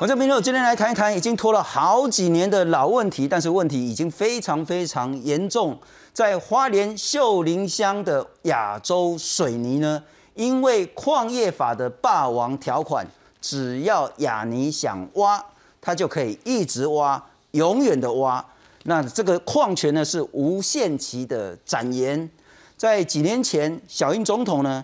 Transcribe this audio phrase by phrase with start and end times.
[0.00, 5.78] 我这边友今天来谈一谈已经拖了好几年的老问题，但是问题已经非常非常严重。
[6.14, 10.02] 在花莲秀林乡的亚洲水泥呢，
[10.34, 13.06] 因为矿业法的霸王条款，
[13.42, 15.44] 只要亚泥想挖，
[15.82, 18.42] 它就可以一直挖，永远的挖。
[18.84, 22.30] 那这个矿权呢是无限期的展延。
[22.74, 24.82] 在几年前，小英总统呢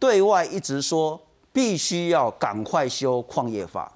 [0.00, 1.20] 对外一直说，
[1.52, 3.92] 必须要赶快修矿业法。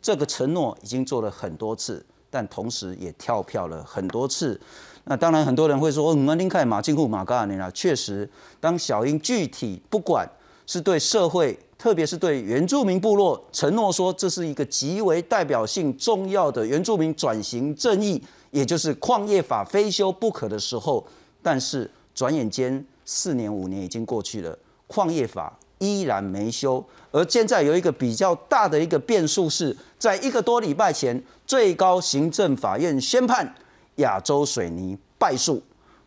[0.00, 4.60] 这个承诺已经做了很多次，但同时也跳票了很多次。
[5.04, 8.28] 那当然，很多人会说：“哦，们林凯马进户马嘎尼啦。”确实，
[8.60, 10.30] 当小英具体不管
[10.66, 21.06] 是对社会，特别是对原住民部落承诺说这是一个极为代表性重要的原住民转型正义，也就是矿业法非修不可的时候，
[21.42, 25.58] 但是转眼间四年五年已经过去了，矿业法。
[25.78, 33.54] 依然没修，而现在有一个比较大的一个变数是，在一个多礼拜前，最高行政法院宣判
[33.96, 35.62] 亚洲水泥败诉，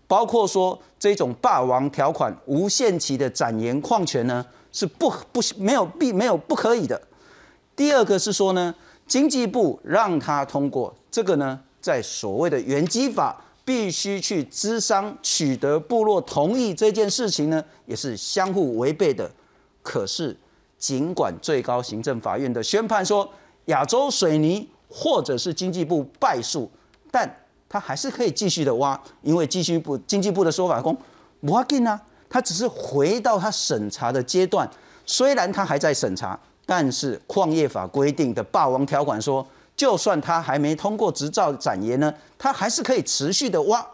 [0.07, 7.01] 包括说这种霸王条款、无限期的展延矿权呢，是不不没有必没有不可以的。
[7.75, 8.75] 第二个是说呢，
[9.07, 19.31] 经济部让他通过这个呢，在所谓的原基法必须去资商取得部落同意这件事情呢，也是相互违背的。
[19.81, 20.37] 可是，
[20.77, 23.29] 尽管最高行政法院的宣判说
[23.65, 26.69] 亚洲水泥或者是经济部败诉，
[27.09, 27.29] 但
[27.69, 30.97] 他还是可以继续的挖，因为继续部经济部的说法公
[31.39, 34.69] 不要紧啊，他只是回到他审查的阶段，
[35.05, 39.45] 虽然他还在审查，但是矿业法规定的霸王条款说，
[39.75, 43.85] 就算他还没通过执照展延呢，他还是可以持续的挖，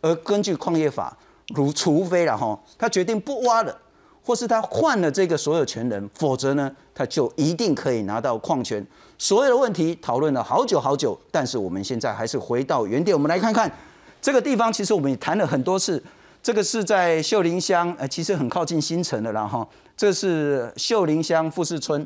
[0.00, 1.16] 而根据矿业法，
[1.54, 3.76] 如除非了哈，他决定不挖了。
[4.26, 8.84] 或是他换了这个所有权人，否则呢，他就一定可以拿到矿权。
[9.16, 13.16] 所有的问题讨论了好久好久，但是我们现在还是回到原点。
[13.16, 13.70] 我们来看看
[14.20, 16.02] 这个地方，其实我们也谈了很多次。
[16.42, 19.64] 这个是在秀林乡，呃，其实很靠近新城的了哈。
[19.96, 22.04] 这是秀林乡富士村，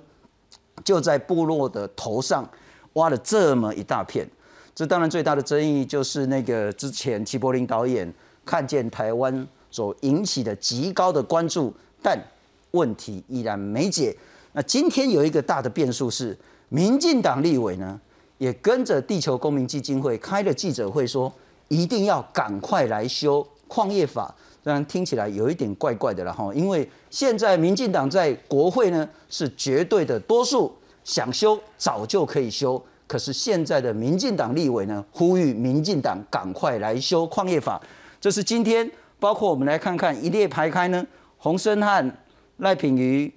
[0.85, 2.47] 就在部落的头上
[2.93, 4.29] 挖了这么一大片。
[4.75, 8.13] 这当然最大的争议就是那个之前齐柏林导演
[8.45, 11.75] 看见台湾所引起的极高的关注。
[12.03, 12.19] 但
[12.73, 14.17] 问题依然没解。
[14.53, 16.37] 那今天有一个大的变数是，
[16.69, 18.01] 民进党立委呢
[18.39, 21.33] 也跟着地球公民基金会开了记者会，说
[21.69, 24.35] 一定要赶快来修矿业法。
[24.63, 30.71] 当然听起来有一点怪怪的了哈，因为现在民进党在国会呢是绝对的多数，
[31.03, 32.83] 想修早就可以修。
[33.07, 37.81] 可是现在的民进党立委呢呼吁民进党赶快来修矿业法。
[38.21, 38.89] 这是今天
[39.19, 41.07] 包括我们来看看一列排开呢。
[41.43, 42.15] 洪生汉、
[42.59, 43.33] 赖品瑜、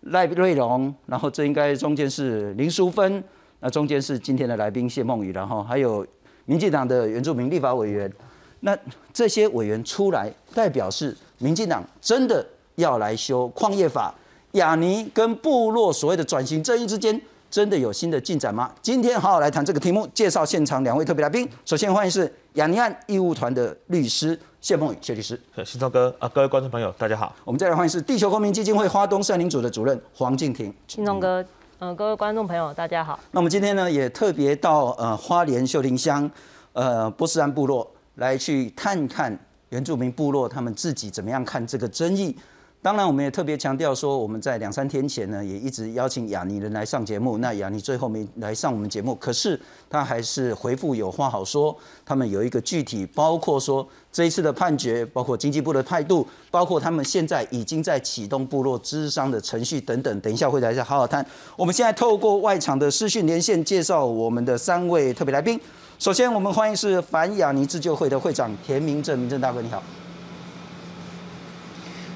[0.00, 3.22] 赖瑞荣，然后这应该中间是林淑芬，
[3.60, 6.04] 那中间是今天的来宾谢梦雨，然后还有
[6.46, 8.12] 民进党的原住民立法委员，
[8.60, 8.76] 那
[9.12, 12.44] 这些委员出来，代表是民进党真的
[12.74, 14.12] 要来修矿业法，
[14.52, 17.20] 亚尼跟部落所谓的转型正义之间。
[17.54, 18.68] 真的有新的进展吗？
[18.82, 21.48] 今天好好来谈这个题目，介绍现场两位特别来宾。
[21.64, 25.40] 首先欢迎是雅尼案义务团的律师谢梦宇谢律师。
[25.64, 27.32] 新忠哥啊，各位观众朋友，大家好。
[27.44, 30.74] 我们再来欢迎是地球公民基金会花东善林组的主任黄静婷。
[30.88, 31.44] 新忠哥，
[31.78, 33.20] 嗯，各位观众朋友，大家好。
[33.30, 36.28] 那我们今天呢，也特别到呃花莲秀林乡
[36.72, 39.38] 呃波斯安部落来去探看
[39.68, 42.36] 原住民部落他们自己怎么样看这个争议。
[42.84, 47.38] 当然，我们也特别强调说，我们在两三天前呢，也一直邀请雅尼人来上节目。
[47.38, 49.58] 那雅尼最后没来上我们节目，可是
[49.88, 51.74] 他还是回复有话好说。
[52.04, 60.20] 他们有一个具体，包括说这一次的判决，包括经济部的态度，包括他们现在已经在启动部落资商的程序等等。
[60.20, 61.24] 等一下会来再好好谈。
[61.56, 65.58] 我们现在透过外场的视讯连线介绍我们的三位特别来宾。
[65.98, 69.82] 首先，我们欢迎是反雅尼自救会的会长田明正，明正大哥你好。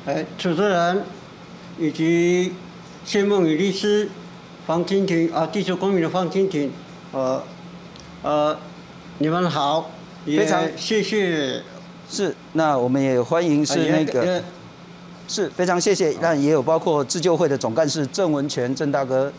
[0.08, 1.02] 哎，主持人
[1.78, 2.54] 以及
[3.04, 4.08] 谢梦雨律师、
[4.66, 6.72] 方金婷啊，地球公民的方金婷，
[7.12, 7.42] 呃
[8.22, 8.58] 呃，
[9.18, 9.90] 你们好，
[10.24, 11.62] 非常谢谢。
[12.08, 14.42] 是，那我们也欢迎是那个，
[15.28, 16.16] 是非常谢谢。
[16.22, 19.30] 那也有包括自救会的总干事郑文全郑大哥。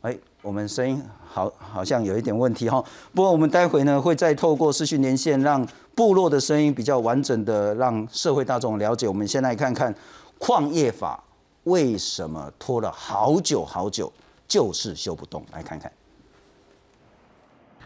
[0.00, 2.82] 哎，我们声音好好像有一点问题哈，
[3.14, 5.68] 不过我们待会呢会再透过视讯连线让。
[6.00, 9.06] 部落的声音比较完整的，让社会大众了解。
[9.06, 9.94] 我们先来看看
[10.38, 11.22] 矿业法
[11.64, 14.10] 为什么拖了好久好久，
[14.48, 15.44] 就是修不动。
[15.52, 15.92] 来看看。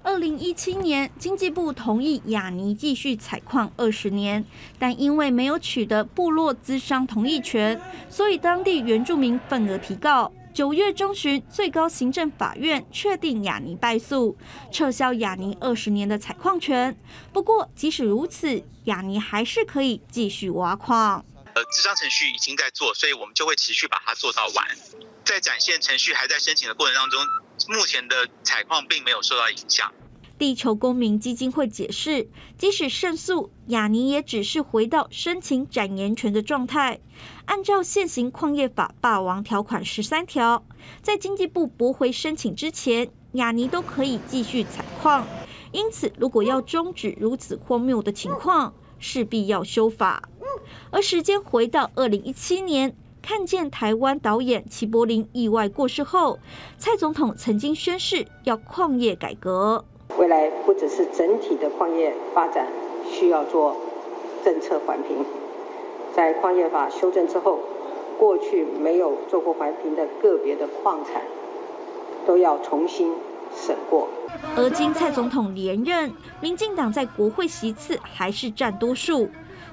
[0.04, 4.44] 二零一七年，经济部同意雅尼继续采矿二十年，
[4.78, 10.30] 但因为没有取得部落资商同意权，所以当地原住民份额提高。
[10.54, 14.38] 九月中旬，最高行政法院确定雅尼败诉，
[14.70, 16.96] 撤销雅尼二十年的采矿权。
[17.32, 21.24] 不过，即使如此，雅尼还是可以继续挖矿。
[21.56, 24.64] 呃，智商程序已经在做，所以我们就会持续把它做到完。
[25.24, 27.20] 在展现程序还在申请的过程当中，
[27.68, 29.92] 目前的采矿并没有受到影响。
[30.36, 32.28] 地球公民基金会解释，
[32.58, 37.00] 即使胜诉，雅尼也只是回到申请展延权的状态。
[37.46, 40.64] 按照现行矿业法霸王条款十三条，
[41.02, 45.26] 在经济部驳回申请之前，雅尼都可以继续采矿。
[45.72, 50.28] 因此，如果要终止如此荒谬的情况，势必要修法。
[50.90, 56.38] 而时间回到二零一七年，看见台湾导演齐柏林意外过世后，
[56.78, 59.84] 蔡总统曾经宣誓要矿业改革。
[60.16, 62.68] 未来不只是整体的矿业发展
[63.10, 63.76] 需要做
[64.44, 65.24] 政策环评，
[66.14, 67.58] 在矿业法修正之后，
[68.16, 71.22] 过去没有做过环评的个别的矿产，
[72.24, 73.12] 都要重新
[73.52, 74.08] 审过。
[74.56, 79.28] 而今蔡总统连任，民进党在国会席次还是占多数，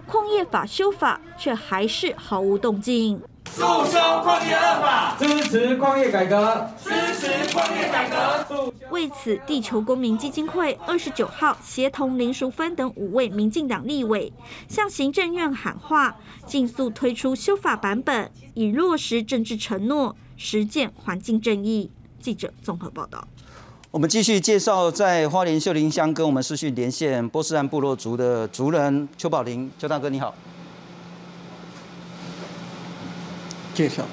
[0.07, 3.21] 矿业法修法却还是毫无动静。
[3.53, 8.73] 诉修矿业恶法，支持矿业改革，支持矿业改革。
[8.91, 14.31] 为此，地球公民基金会二十九号协同林淑芬等五位民进党立委，
[14.69, 16.15] 向行政院喊话，
[16.45, 21.91] 尽速推出修法版本，以落实政治承诺，实践环境正义。
[22.21, 23.27] 记者综合报道。
[23.91, 30.33] 我们继续介绍，在花莲秀林乡跟我们视讯连线波斯兰部落族的族人邱宝林，邱大哥你好。
[33.73, 34.03] 介绍。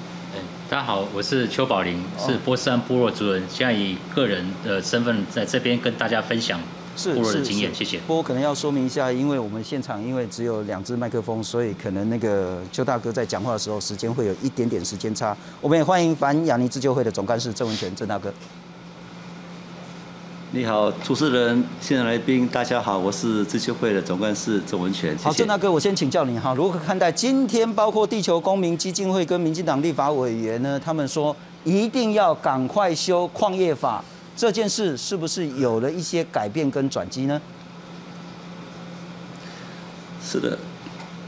[0.69, 6.59] 大家好，我是邱宝林，是波斯安部落族人，现在以个人的身份在这边跟大家分享
[7.03, 7.97] 部落的经验，谢谢。
[8.05, 15.35] 不过可能要说明一下，因为我们现场因为只有两只麦克风，所以可能那个邱大哥在讲话的时候，时间会有一点点时间差。
[15.59, 18.31] 我们也欢迎反雅尼自救会的总干事郑文全郑大哥。
[20.51, 25.15] 你好，主持人、现场来宾，大家好，我是自救会的总干事郑文全。
[25.19, 30.81] 好，郑大哥，我先请教你哈，如何看待今天包括地球公民基金会跟民进党立法委员呢？
[30.83, 34.03] 他们说一定要赶快修矿业法
[34.35, 37.39] 这件事，是不是有了一些改变跟转机呢？
[40.19, 40.57] 是的，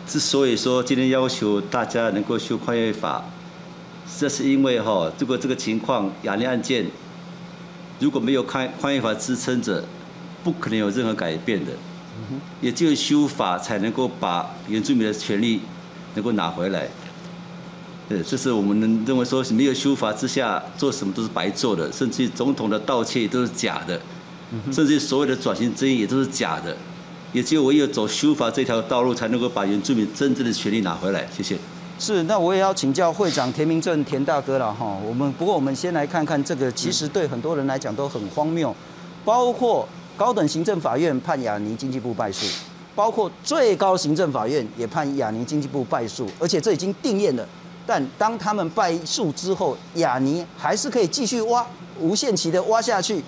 [0.08, 3.24] 之所以说今天要求大家能够修矿业法，
[4.18, 6.84] 这是因为哈，如果这个情况雅利案件。
[8.02, 9.82] 如果没有矿矿业法支撑着，
[10.44, 11.72] 不可能有任何改变的。
[12.60, 15.62] 也只有修法才能够把原住民的权利
[16.16, 16.88] 能够拿回来。
[18.10, 24.00] 对，这是我们认为说没有修法之下做什么都是白做的，甚至总统的道歉也都是假的，
[24.72, 26.76] 甚至所有的转型争议也都是假的。
[27.34, 31.28] 也只有唯有走修法这条道路，才能够把原住民真正的权利拿回来。
[31.36, 31.58] 谢谢。
[32.04, 34.98] 是，那我也要请教会长田明正田大哥了哈。
[35.08, 38.76] 我们不过我们先来看看这个，其实对很多人来讲都很荒谬，
[39.24, 39.88] 包括
[40.18, 42.44] 高等行政法院判雅尼经济部败诉，
[42.96, 47.48] 包括最高行政法院也判雅尼经济部败诉，而且这已经定验了。
[47.86, 51.64] 但当他们败诉之后，雅尼还是可以继续挖，
[52.00, 53.24] 无限期的挖下去。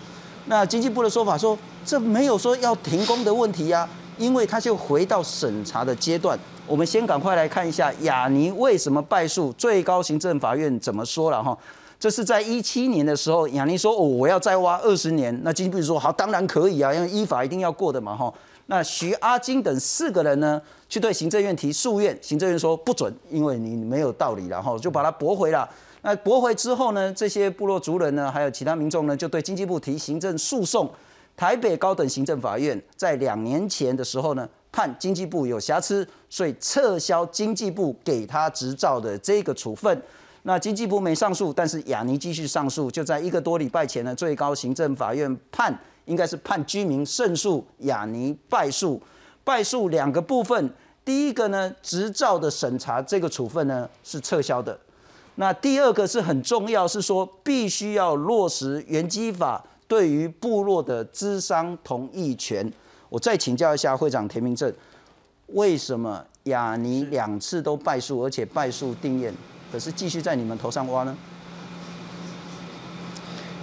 [0.48, 6.38] 那经济部的说法说，这没有说要停工的问题呀，因为他就回到审查的阶段。
[6.66, 11.58] 我们先赶快来看一下雅尼为什么败诉，最高行政法院怎么说了哈？
[12.00, 18.34] 这是在一七年的时候，雅尼说哦我要再挖二十年，那经济部说好当然可以啊，因为依法一定要过的嘛哈。
[18.68, 25.70] 那徐阿金等四个人呢，去对行政院提诉愿，行政院说不准，因为你没有道理，然后就把它驳回了。
[26.02, 30.90] 那驳回之后呢，这些部落族人呢，还有其他民众呢，就对经济部提行政诉讼。
[31.36, 34.48] 台北高等行政法院在两年前的时候呢。
[34.76, 40.02] 判经济部有瑕疵，所以撤销经济部给他执照的这个处分。
[40.42, 42.90] 那经济部没上诉，但是雅尼继续上诉。
[42.90, 45.72] 就在一个多礼拜前呢，最高行政法院判
[46.06, 49.00] 应该是判居民胜诉，雅尼败诉。
[49.44, 50.74] 败诉两个部分，
[51.06, 54.76] 第一个呢，执照的审查这个处分呢是撤销的。
[55.36, 62.72] 那第二个是很重要，是说必须要落实原基法对于部落的资商同意权。
[63.10, 64.74] 我再请教一下会长田明正，
[65.48, 69.32] 为什么雅尼两次都败诉，而且败诉定验，
[69.72, 71.16] 可是继续在你们头上挖呢？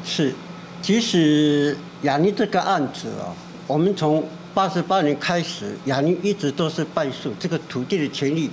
[0.04, 0.32] 是，
[0.80, 3.34] 其实雅尼这个案子啊，
[3.66, 4.24] 我们从
[4.54, 8.48] 八十八年开始，雅尼一直都是败诉，这个土地的权利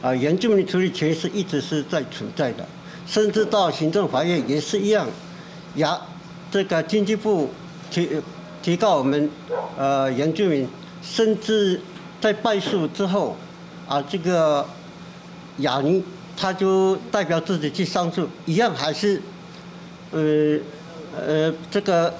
[0.00, 2.64] 啊，原住民的土地权是一直是在存在的，
[3.04, 5.08] 甚至到行政法院也是一样，
[5.74, 6.00] 雅
[6.56, 7.50] 这个经济部
[7.90, 8.08] 提。
[8.62, 9.30] 提告我们，
[9.78, 10.66] 呃，原住民，
[11.00, 11.80] 甚至
[12.20, 13.36] 在败诉之后，
[13.86, 14.66] 啊，这个
[15.58, 16.02] 雅尼
[16.36, 19.22] 他就代表自己去上诉，一样还是
[20.10, 20.58] 呃
[21.16, 22.12] 呃这个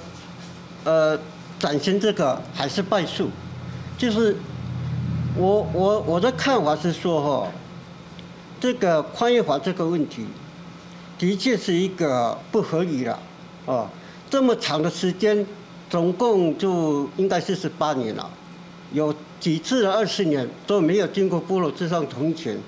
[0.84, 1.18] 呃
[1.58, 3.28] 展现这个还是败诉，
[3.98, 4.36] 就是
[5.36, 7.48] 我我我的看法是说哈，
[8.60, 10.26] 这个宽业法这个问题，
[11.18, 13.18] 的确是一个不合理了，
[13.66, 13.90] 啊，
[14.28, 15.46] 这么长的时间，
[15.88, 18.30] 总共就应该是十八年了，
[18.92, 22.58] 有几次的二十年都没有经过部落之上同意权，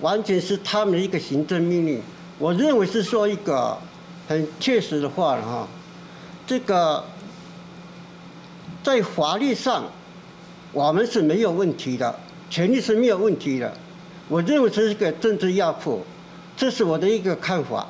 [0.00, 2.00] 完全是他们的一个行政命令，
[2.38, 3.76] 我认为是说一个
[4.28, 5.68] 很确实的话了哈，
[6.46, 7.04] 这个。
[8.82, 9.82] 在法律上，
[10.70, 12.14] 我们是没有问题的，
[12.48, 13.76] 权利是没有问题的。
[14.28, 16.00] 我认为这是个政治压迫，
[16.56, 17.88] 这是我的一个看法。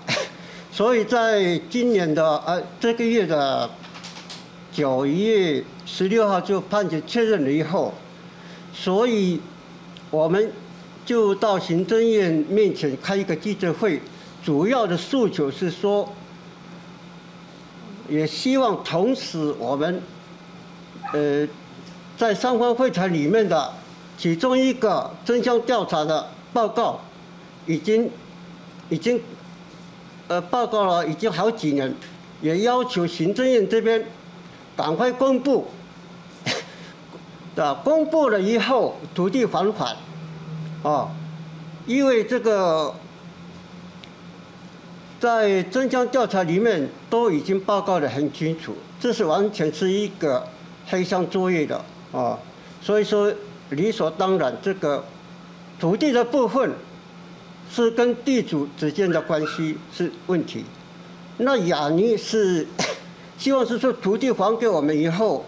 [0.77, 3.71] 所以在今年的呃这个月的
[4.71, 7.95] 九月十六号就判决确认了以后，
[8.75, 9.41] 所以
[10.11, 10.53] 我们
[11.07, 14.03] 就到行政院面前开一个记者会，
[14.45, 16.13] 主要的诉求是说，
[18.11, 20.03] 也希望同时我们。
[21.15, 21.49] 呃，
[22.19, 23.73] 在三方会谈里面的
[24.19, 27.01] 其中一个真相调查的报告，
[27.65, 28.11] 已经
[28.91, 29.19] 已经
[30.29, 31.95] 呃报告了，已经好几年，
[32.43, 34.05] 也要求行政院这边
[34.77, 35.67] 赶快公布，
[37.55, 39.97] 的 公布了以后土地还款，
[40.83, 41.09] 啊，
[41.87, 42.95] 因为这个
[45.21, 50.47] 在真相调查里面都已经报告的很清楚，这是完全是一个。
[50.89, 52.39] 黑箱作业的啊，
[52.81, 53.29] 所以说
[53.71, 55.05] 理所当然，这个
[55.81, 56.71] 土地的部分
[57.71, 60.65] 是跟地主之间的关系是问题。
[61.39, 62.67] 那雅尼是
[63.39, 65.45] 希望是说土地还给我们以后，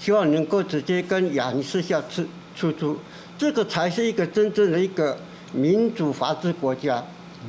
[0.00, 2.24] 希望能够直接跟雅尼私下出
[2.56, 2.98] 出租，
[3.38, 5.16] 这个才是一个真正的一个
[5.52, 7.04] 民主法治国家。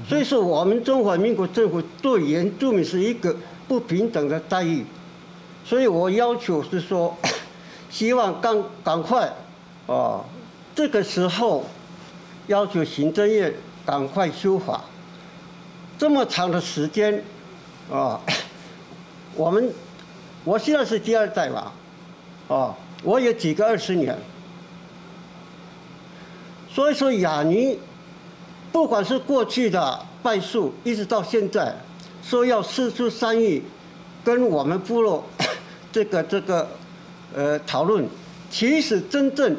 [0.08, 3.36] 所以说，我们中华民国政府对原住民是一个
[3.68, 4.86] 不平等的待遇。
[5.66, 7.18] 所以我要求是说，
[7.90, 9.34] 希望赶赶快，
[9.88, 10.24] 哦，
[10.76, 11.66] 这个时候
[12.46, 13.52] 要求行政院
[13.90, 14.82] 赶快修法。
[15.98, 17.24] 这么长的时间，
[17.92, 18.22] 啊，
[19.34, 19.74] 我们
[20.44, 21.72] 我现在是第二代嘛，
[22.50, 24.16] 哦，我有几个二十年，
[26.72, 27.80] 所以说雅尼，
[28.72, 31.76] 不管是过去的败诉，一直到现在，
[32.22, 33.64] 说要四出三亿，
[34.24, 35.26] 跟我们部落。
[35.92, 36.70] 这个这个，
[37.34, 38.08] 呃，讨论，
[38.52, 39.58] 其实真正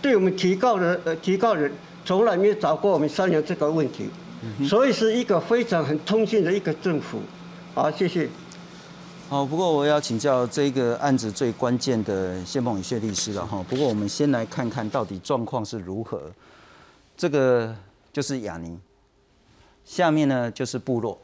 [0.00, 1.72] 对我们提高的呃提高人，
[2.04, 4.08] 从来没有找过我们商量这个问题，
[4.68, 7.20] 所以是一个非常很通信的一个政府。
[7.74, 8.28] 好，谢谢。
[9.28, 13.64] 好，不过我要请教这个案子最关键的谢梦雨谢律师了哈。
[13.68, 16.20] 不过我们先来看看到底状况是如何。
[17.16, 17.74] 这个
[18.12, 18.78] 就是雅尼，
[19.84, 21.16] 下面呢就是部落。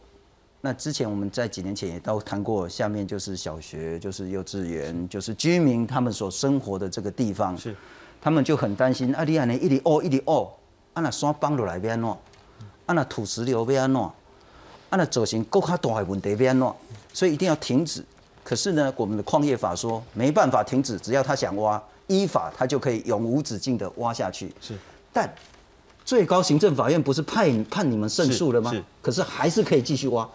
[0.61, 7.77] 那之前我们在几年前也都谈过，下面就是小学，就是幼稚园，就是居民他们所生活的这个地方，是，
[8.21, 10.51] 他们就很担心，啊，你安尼一里哦一里哦，
[10.99, 12.11] 啊那山崩落来要安怎？
[12.87, 14.03] 啊那土石流要安怎？
[14.03, 14.13] 啊
[14.91, 16.73] 那造成更较大的问题要安怎？
[17.13, 18.05] 所以一定要停止。
[18.43, 24.53] 可是呢，我们的矿业法说没办法停止，只要他想挖，依法他就可以永无止境的挖下去。
[24.61, 24.77] 是，
[25.13, 25.33] 但
[26.05, 28.71] 最高行政法院不是判判你们胜诉了吗？
[28.71, 30.27] 是，可是还是可以继续挖。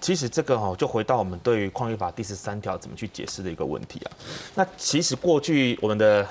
[0.00, 4.12] 其实这个哈，就回到我们对于矿业法第十三条怎么去解释的一个问题啊。
[4.54, 6.24] 那其实过去我们的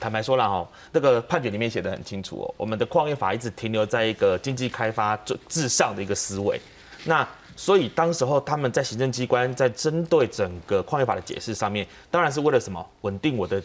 [0.00, 6.60] 坦白说了哈，那个判决里面写的很清楚哦，我们的矿业法一直停留在一个经济开发至至上的一个思维。
[7.04, 7.26] 那
[7.56, 13.62] 所以当时候他们在行政机关在针对整个矿业法的解释上面，当然是为了什么稳定我的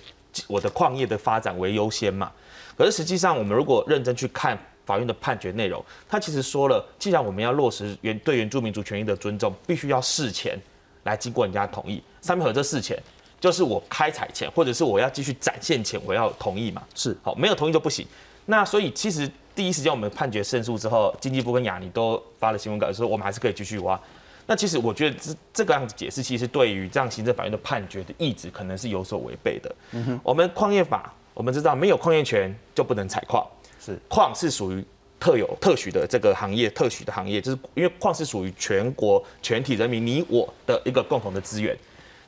[0.48, 2.32] 我的矿业的发展为优先嘛。
[2.78, 4.58] 可是实际上我们如果认真去看。
[4.86, 10.60] 法院的判决内容，他其实说了，既然我们要落实原对原住民族权益的尊重，必须要事前
[11.04, 12.02] 来经过人家同意。
[12.24, 13.00] 上面有这事前，
[13.40, 16.84] 就是我开采前，或者是我要继续展现前，我要同意嘛？
[16.94, 18.06] 是，好，没有同意就不行。
[18.46, 24.00] 那所以其实第一时间我们判决胜诉之后，经济部跟雅尼都发了新闻稿，说我们还是可以继续挖。
[24.48, 29.76] 那其实我觉得这这个样子解释，其实对于这样行政法院的判决的意志，可能是有所违背的。
[29.92, 33.46] 嗯哼，我们矿业法，我们知道没有矿业权就不能采矿。
[33.80, 34.84] 是矿是属于
[35.20, 41.78] 特有特许的这个行业，特许的行业，就是因为矿是属于全国全体人民你我的一个共同的资源。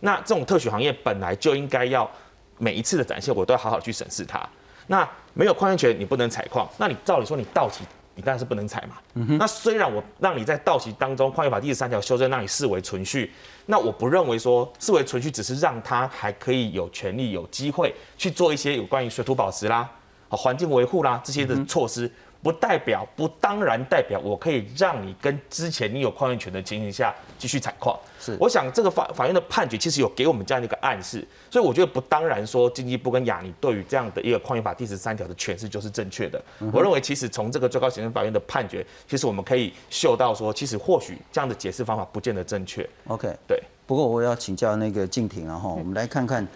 [0.02, 2.10] 那这种特许行业本来就应该要
[2.58, 4.46] 每一次的展现，我都要好好去审视它。
[4.88, 6.68] 那没有矿业权，你不能采矿。
[6.78, 8.98] 那你照理说你到期，你当然是不能采嘛。
[9.40, 13.32] 那虽然我让你在到期当中，矿业法第十三条修正让你视为存续，
[13.68, 19.90] 那我不认为说视为存续只是让他还可以有权利有机会去做一些有关于水土保持啦。
[20.30, 27.98] 环境维护啦，这些的措施不代表不当然代表我可以让你跟之前你有矿业权的情形下继续采矿。
[28.20, 36.42] 是，我想这个法法院的判决其实有给我们这样的一个暗示，所以我觉得不当然说经济部跟亚尼对于这样的一个矿业法第十三条的诠释就是正确的。
[36.72, 42.88] 我认为其实从这个最高行政法院的判决，其实我们可以嗅到说，其实或许这样的解释方法不见得正确。
[43.08, 43.62] OK，对。
[43.88, 46.48] 不过我要请教那个静婷啊哈，我们来看看，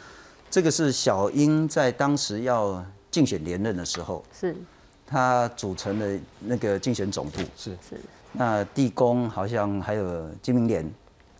[0.50, 4.56] 这个是小英在当时要竞选连任的时候，是，
[5.06, 8.00] 他组成的那个竞选总部是是，
[8.32, 10.90] 那地公好像还有金明莲。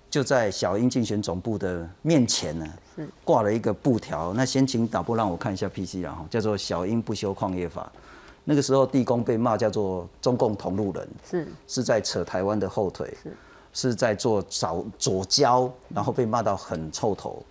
[0.08, 4.32] 就在小英竞选总部的面前呢，是挂了一个布条。
[4.34, 7.92] 那先请导播让我看一下 PC 然后叫做“小英不修矿业法”。
[8.46, 13.34] 那个时候地公被骂叫做中共同路人，是是在扯台湾的后腿，是
[13.74, 17.44] 是在做左左交，然后被骂到很臭头。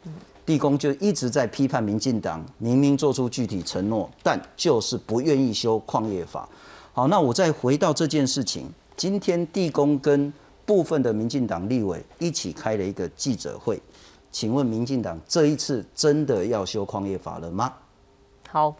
[0.47, 6.49] 地公就一直在批判民进党，明明做出具体承诺，但就是不愿意修矿业法。
[6.93, 10.33] 好，那我再回到这件事情，今天地公跟。
[10.67, 13.79] 部分的民进党立委一起开了一个记者会，
[14.33, 17.71] 请问民进党这一次真的要修矿业法了吗？
[18.49, 18.75] 好，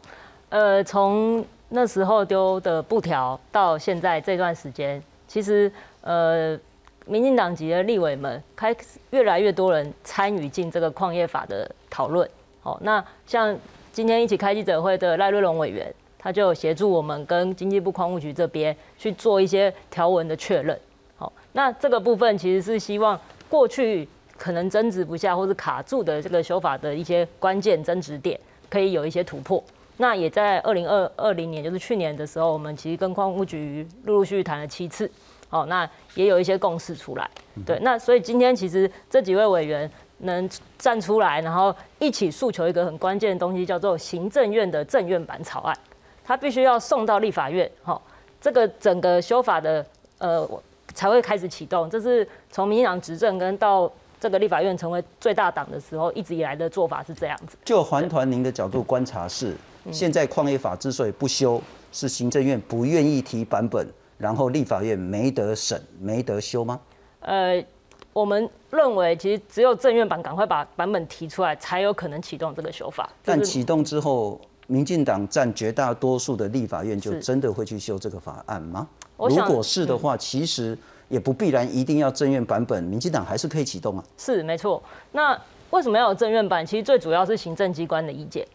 [0.49, 6.59] 呃，从那时候丢的布条到现在这段时间，其实呃，
[7.07, 12.29] 民进党籍的立委们开始越来越多人参与进这个矿业法的讨论。
[12.63, 13.57] 好，那像
[13.93, 20.79] 今天一起开记者会的赖瑞龙委员，他就协助我们跟经济部矿务局这边去做一些条文的确认。
[21.17, 29.63] 好那这个部分其实是希望过去可能争执不下或是卡住的这个修法的一些关键争执点，可以有一些突破。
[29.99, 35.09] 那也在二零二二零年，就是去年的时候，我们其实跟矿务局陆陆续续谈了七次，
[35.55, 37.31] 哦，那也有一些共识出来。
[37.65, 45.77] 对，那所以今天其实这几位委员能站出来，然后一起诉求一个很关键的东西，叫做行政院的政院版草案，
[46.25, 48.01] 它必须要送到立法院，哈，
[48.41, 49.87] 这个整个修法的
[50.19, 50.49] 呃。
[50.93, 57.57] 才会开始启动，这是从民进党执政跟到这个立法院成为最大党的时候，一直以来的做法是这样子。
[57.65, 59.57] 就环团您的角度观察是，
[59.91, 63.85] 现在矿业法之所以不修，是行政院不愿意提版本，
[64.19, 66.81] 然后立法院没得审、没得修吗？
[67.21, 67.65] 呃，
[68.13, 73.11] 我们认为其实只有政院版赶快把版本提出来，才有可能启动这个修法。
[73.25, 78.89] 但启动之后，民进党占绝大多数的立法院，就真的会去修这个法案吗？
[79.17, 80.77] 如果是的话，其实
[81.09, 84.05] 也不必然一定要正院版本，民进党还是可以启动啊。
[84.17, 84.83] 是没错。
[85.13, 85.39] 那
[85.71, 86.65] 为什么要有正院版？
[86.65, 88.47] 其实最主要是行政机关的意见。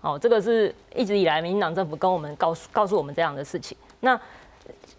[0.00, 3.76] 哦，这个是一直以来民进党政府跟我们告诉告诉我们这样的事情。
[4.00, 4.18] 那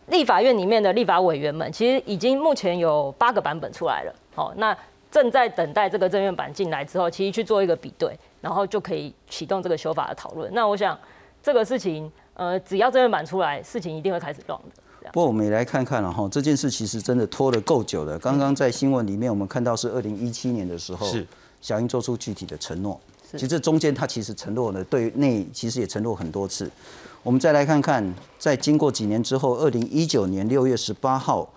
[0.08, 4.14] 立法院里面的立法委员们，其实已经目前有八个版本出来了。
[4.34, 4.78] 好，那
[5.12, 10.54] 正在等待这个正院版进来之后，其实去做一个比对，然后就可以启动这个修法的讨论。
[10.54, 10.98] 那我想
[11.42, 14.82] 这个事情，呃，只要正院版出来，事情一定会开始动的。
[15.14, 18.20] 不过我们也来看看了哈，这件事其实真的拖了够久了。
[18.20, 21.26] 刚刚在新闻里面，我们看到是二零一七年的时候，是
[21.62, 23.00] 小英做出具体的承诺。
[23.32, 26.70] 其实这中间他其实承诺了，对内其实也承诺很多次。
[27.24, 31.52] 我们再来看看，在经过几年之后，二零一九年六月十八号，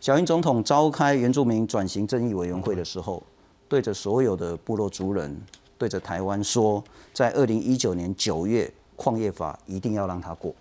[0.00, 3.22] 小英总统召开原住民转型正义委员会的时候，
[3.68, 5.38] 对着所有的部落族人，
[5.76, 10.54] 对着台湾说，在二零一九年九月矿业法一定要让他过。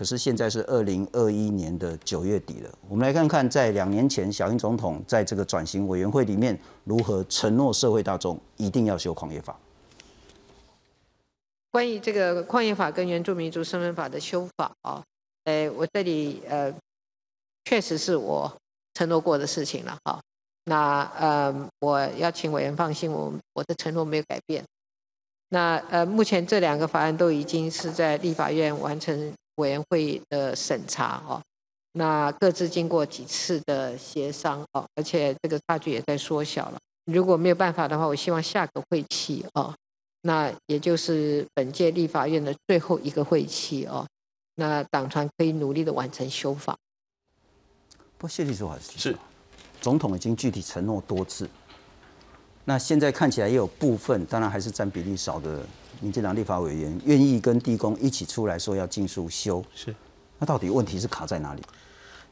[0.00, 9.54] 可是现在是二零二一年的九月底了，我们来看看在两年前小英总统在这个转型委员会里面如何承诺社会大众一定要修矿业法。
[11.70, 15.04] 关于这个矿业法跟原住民族身份法的修法啊，
[15.44, 16.72] 哎，我这里呃，
[17.66, 18.50] 确实是我
[18.94, 20.18] 承诺过的事情了哈。
[20.64, 24.64] 那呃，我要请委员放心，我我的承诺没有改变。
[25.50, 29.30] 那呃，目前这两个法案都已经是在立法院完成。
[29.60, 31.40] 委员会的审查哦，
[31.92, 36.78] 那各自经过几次的协商哦，而且这个差距也在缩小了。
[37.04, 39.74] 如果没有办法的话，我希望下个会期哦，
[40.22, 44.06] 那也就是本届立法院的最后一个会期哦，
[44.54, 46.76] 那党团可以努力的完成修法。
[48.18, 49.16] 不，谢立柱还是是，
[49.80, 51.48] 总统已经具体承诺多次，
[52.64, 55.64] 那现在看起来也有部分，当然还是占比例少的。
[56.00, 59.94] 民进党立法委员愿意跟地公一起出来说要尽速修，是，
[60.38, 61.62] 那到底问题是卡在哪里？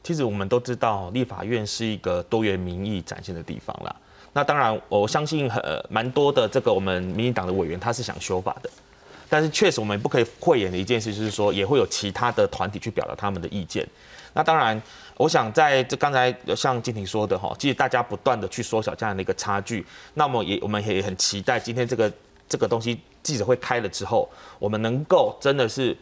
[0.03, 3.95] 其实我们都知道，立法院是一个多元民意展现的地方啦。
[4.33, 8.69] 那当然，我相信很蛮多的这个我们民进党的委员他是想修法的，
[9.27, 13.87] 但是确实我们不可以讳言的一件事就是说，也会有其他的团体去表达他们的意见。
[14.33, 14.79] 那当然，
[15.17, 22.09] 我想在这刚才像金婷说的哈，其实大家不断的去缩小这样的一个差距，那么也我们也很期待今天这个
[22.49, 22.99] 这个东西。
[23.21, 25.95] 记者会开了之后，我们能够真的是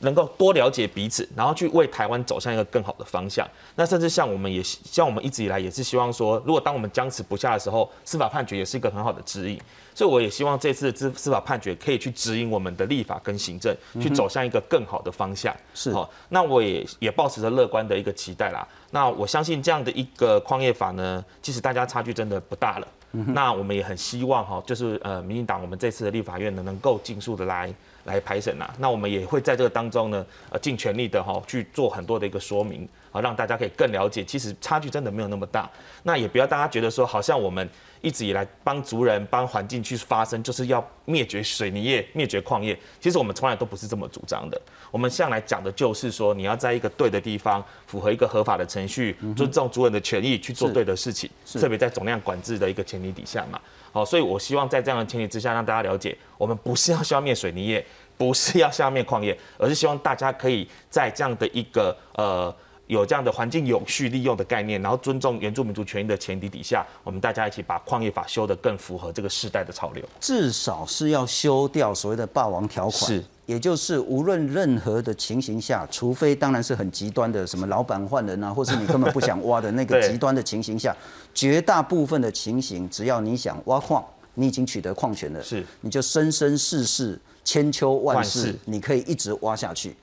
[0.00, 3.46] 能够多了解彼此，然后去为台湾走向一个更好的方向。
[3.76, 9.60] 那甚至像我们也像我们一直以来也是希望说，如果当我们僵持不下的时候，司法判决也是一个很好的指引。
[9.94, 15.54] 所以我也希望这次的司司法判决可以去指引我们的立法跟行政，去走向一个更好的方向。
[15.74, 18.66] 是好，那我也也抱持着乐观的一个期待啦。
[18.92, 22.88] 那我相信这样的一个矿业法呢，其实大家差距真的不大了。
[23.12, 27.74] 那我们也很希望哈，就是呃，民进党我们这次的立法院呢，能够尽速的来
[28.10, 28.68] 来排审呐。
[28.78, 35.68] 那我们也会在这个当中呢，呃，尽全力的哈去做很多的一个说明啊，让大家可以更了解，其实差距真的没有那么大。
[36.02, 37.68] 那也不要大家觉得说，好像我们。
[38.02, 42.74] 一直以来帮族人、帮环境去发声，就是要灭绝水泥业、灭绝矿业。
[42.98, 44.58] 其实我们从来都不是这么主张的。
[44.90, 51.28] 我们向来讲的就是说，你要在一个对的地方，符合一个合法的程序，尊重族人的权益，去做对的事情。
[51.52, 53.60] 特别在总量管制的一个前提底下嘛。
[53.92, 57.84] 好，所以我希望在这样的前提之下，让大家了解，我们不是要消灭水泥业，
[58.16, 62.56] 不是要消灭矿业，而是希望大家可以在这样的一个呃。
[62.90, 70.04] 有这样的环境永续利用的概念，然后尊重原住民族权益的前提底下，我们大家一起把矿业法修得更符合这个时代的潮流。
[70.18, 80.92] 至少是要修掉所谓的霸王条款，是，也就是无论任何的情形下，除非当然是很极端的，什么老板换人啊， 或是你根本不想挖的那个极端的情形下，
[81.32, 89.94] 绝大部分的情形，只要你想挖矿，你已经取得矿权了，是，你就生生世世千秋万世，你可以一直挖下去。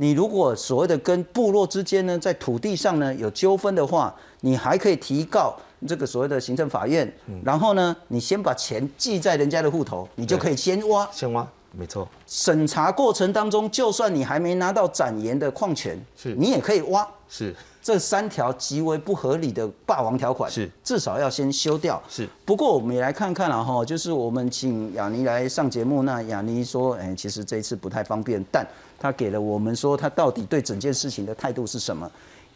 [0.00, 5.54] 你如果所谓的跟部落之间呢，在土地上呢有纠纷的话，你还可以提告
[5.86, 7.12] 这个所谓的行政法院，
[7.44, 12.08] 然后呢，你先把钱记在人家的户头，你就可以先挖，先挖，没错。
[12.28, 17.54] 审查过程当中，就算你还没拿到展延的矿权，是，你也可以挖，是。
[17.80, 22.00] 这三条极为不合理的霸王条款，是至少要先修掉。
[22.08, 22.28] 是。
[22.44, 28.64] 不过我们也来看看了哈，就是我们请雅尼来上节目，那雅尼说，哎，其实这一次不太方便，但。
[28.98, 32.10] 他给了我们说，他到底对整件事情的态度是什么？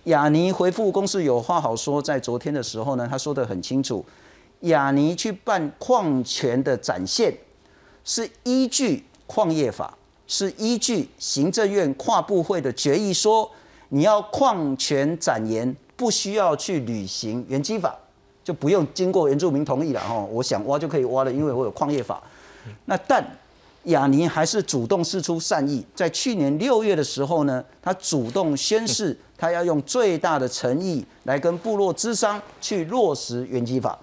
[0.04, 4.04] 雅尼回复公司有话好说，在昨天的时候呢，他说的很清楚，
[4.62, 7.32] 雅尼去办矿权的展现，
[8.04, 13.48] 是依据矿业法，是依据行政院跨部会的决议说，
[13.90, 17.96] 你要矿权展延，不需要去履行原基法，
[18.42, 22.20] 就不用经过原住民同意了哈，我想挖就可以挖了，因为我有矿业法。
[22.86, 23.24] 那但。
[23.84, 33.98] 雅尼还是主动示出善意，在去年六月的时候呢，他主动宣誓，他要用最大的诚意来跟部落之商去落实原基法。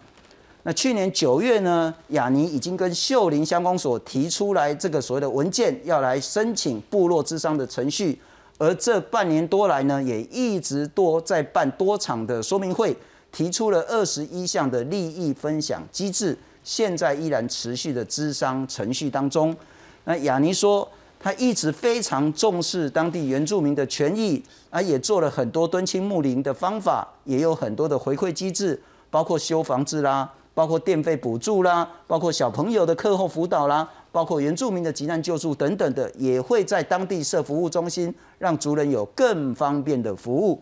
[0.64, 8.20] 那去年九月呢，雅尼已经跟秀林乡公所提出来这个所谓的文件，要来申请部落之商的程序。
[8.58, 12.94] 而这半年多来呢，也一直多在办多场的说明会，
[13.32, 16.38] 提出了二十一项的利益分享机制，
[16.70, 19.56] 现在依然持续的资商程序当中。
[20.04, 20.88] 那雅尼说，
[21.20, 28.80] 他一直非常重视当地原住民的权益，啊，也做了很多敦亲睦邻的方法，也有很多的回馈机制，
[29.10, 40.62] 包括修房子啦，包括电费补助啦，包括小朋友的课后辅导啦，包括原住民的急难救助等等的，也会在当地设服务中心，让族人有更方便的服务。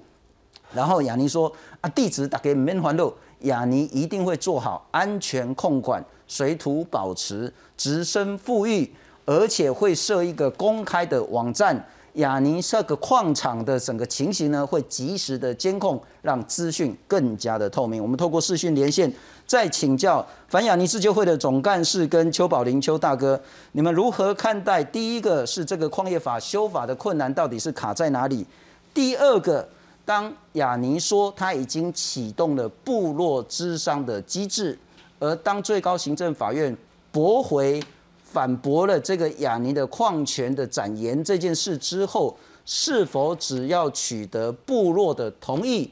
[0.74, 8.91] 然后雅尼说，啊，地址打给免还路，雅尼一定会做好安全控管、水土保持、直升富裕。
[9.30, 18.02] 而且会设一个公开的网站，雅尼这个矿场的整个情形呢，会及时的监控，让资讯更加的透明。
[18.02, 19.13] 我们透过视讯连线，
[19.45, 23.38] 再请教反雅尼自救会的总干事跟邱宝林邱大哥，
[23.73, 24.82] 你们如何看待？
[24.82, 28.45] 第一个是这个矿业法修法的困难到底是卡在哪里？
[28.93, 29.67] 第二个，
[30.08, 34.80] 当雅尼说他已经启动了部落之商的机制，
[35.20, 36.76] 而当最高行政法院
[37.12, 37.84] 驳回。
[38.30, 45.89] 反驳了这个雅尼的矿权的展延这件事之后，是否只要取得部落的同意，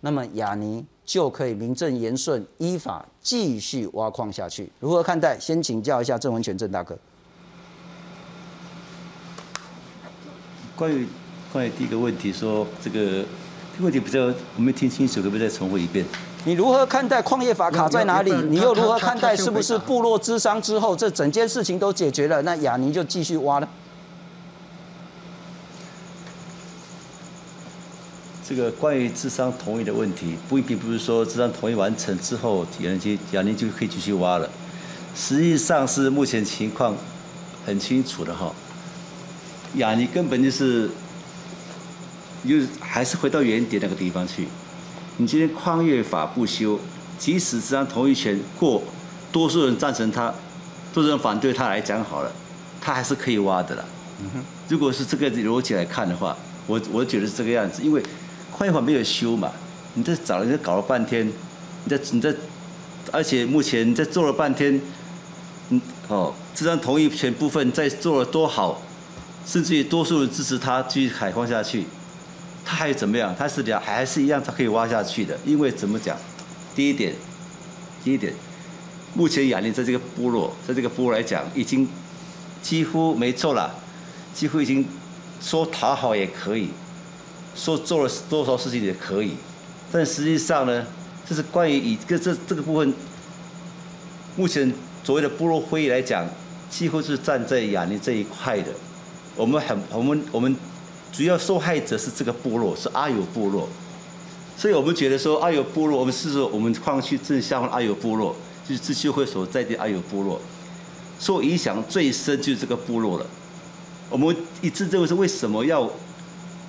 [0.00, 4.70] 那么雅尼就可以名正言顺依法继续挖矿下去？
[4.78, 5.36] 如何看待？
[5.40, 6.96] 先请教一下郑文权郑大哥。
[10.76, 11.06] 关于
[11.52, 13.24] 关于第一个问题，说这个
[13.72, 14.24] 这个问题不知道
[14.56, 16.04] 我没听清楚，可不可以再重复一遍？
[16.44, 18.32] 你如何看待矿业法卡在哪里？
[18.48, 22.42] 你又如何看待是不是部落之商之后，这整件事情都解决了？
[22.42, 23.68] 那雅尼就继续挖了。
[28.44, 34.50] 这个关于智商同意的问题，不并不是说智商同意完成之后，雅尼雅尼就可以继续挖了。
[35.14, 36.94] 实际上是目前情况
[37.64, 38.52] 很清楚的哈。
[39.76, 40.90] 雅尼根本就是，
[42.44, 44.48] 又还是回到原点那个地方去。
[45.18, 46.78] 你今天矿业法不修，
[47.18, 48.82] 即使这张同意权过，
[49.30, 50.32] 多数人赞成他，
[50.92, 52.32] 多数人反对他来讲好了，
[52.80, 53.84] 他还是可以挖的了。
[54.68, 58.02] 如果是这个逻辑来看的话，我我觉得是这个样子，因为
[58.50, 59.50] 矿业法没有修嘛，
[59.94, 62.32] 你这找人家搞了半天，你在你在，
[63.10, 64.80] 而且目前你在做了半天，
[65.70, 68.80] 嗯哦，这张同意权部分在做了多好，
[69.44, 71.84] 甚至于多数人支持他继续开放下去，
[72.64, 73.34] 他还怎么样？
[73.38, 76.16] 他是两还是一样，他可以挖下去的，因为怎么讲？
[76.74, 77.14] 第一点，
[78.02, 78.32] 第一点，
[79.14, 81.88] 目前雅丽在这个部落，在这个部落来讲，已经
[82.62, 83.74] 几乎没错了。
[84.34, 84.82] 几乎已经
[85.42, 86.70] 说讨好也可以，
[87.54, 89.32] 说做了多少事情也可以，
[89.92, 90.86] 但实际上呢，
[91.28, 92.94] 这是关于以这这这个部分，
[94.34, 94.72] 目前
[95.04, 96.26] 所谓的部落会议来讲，
[96.70, 98.72] 几乎是站在雅丽这一块的。
[99.36, 100.56] 我们很我们我们
[101.12, 103.68] 主要受害者是这个部落，是阿友部落，
[104.56, 108.34] 所以我们觉得说阿友部落，我们是说我们矿区正下方阿友部落，
[108.66, 110.40] 就是自修会所在地阿友部落，
[111.20, 113.26] 受影响最深就是这个部落了。
[114.08, 115.88] 我们一致认为是为什么要？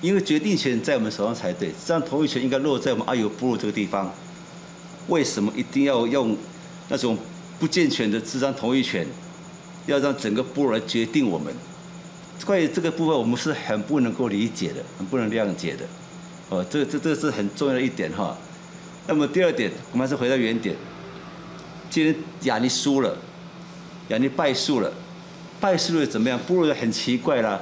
[0.00, 4.12] 因为决定权在我们手上才对，这样同意权应该落在我们阿友部落这个地方。
[5.08, 6.36] 为什么一定要用
[6.88, 7.16] 那种
[7.58, 9.06] 不健全的智商同意权，
[9.86, 11.54] 要让整个部落来决定我们？
[12.44, 15.84] 关于这个部分，我们是很不能够理解的，很不能谅解的。
[16.50, 18.36] 哦，这这这是很重要的一点哈。
[19.06, 20.76] 那么第二点，我们还是回到原点。
[21.88, 23.16] 今天雅尼输了，
[24.08, 24.92] 雅尼败诉了。
[25.60, 26.38] 败诉了怎么样？
[26.40, 27.60] 部落很奇怪啦，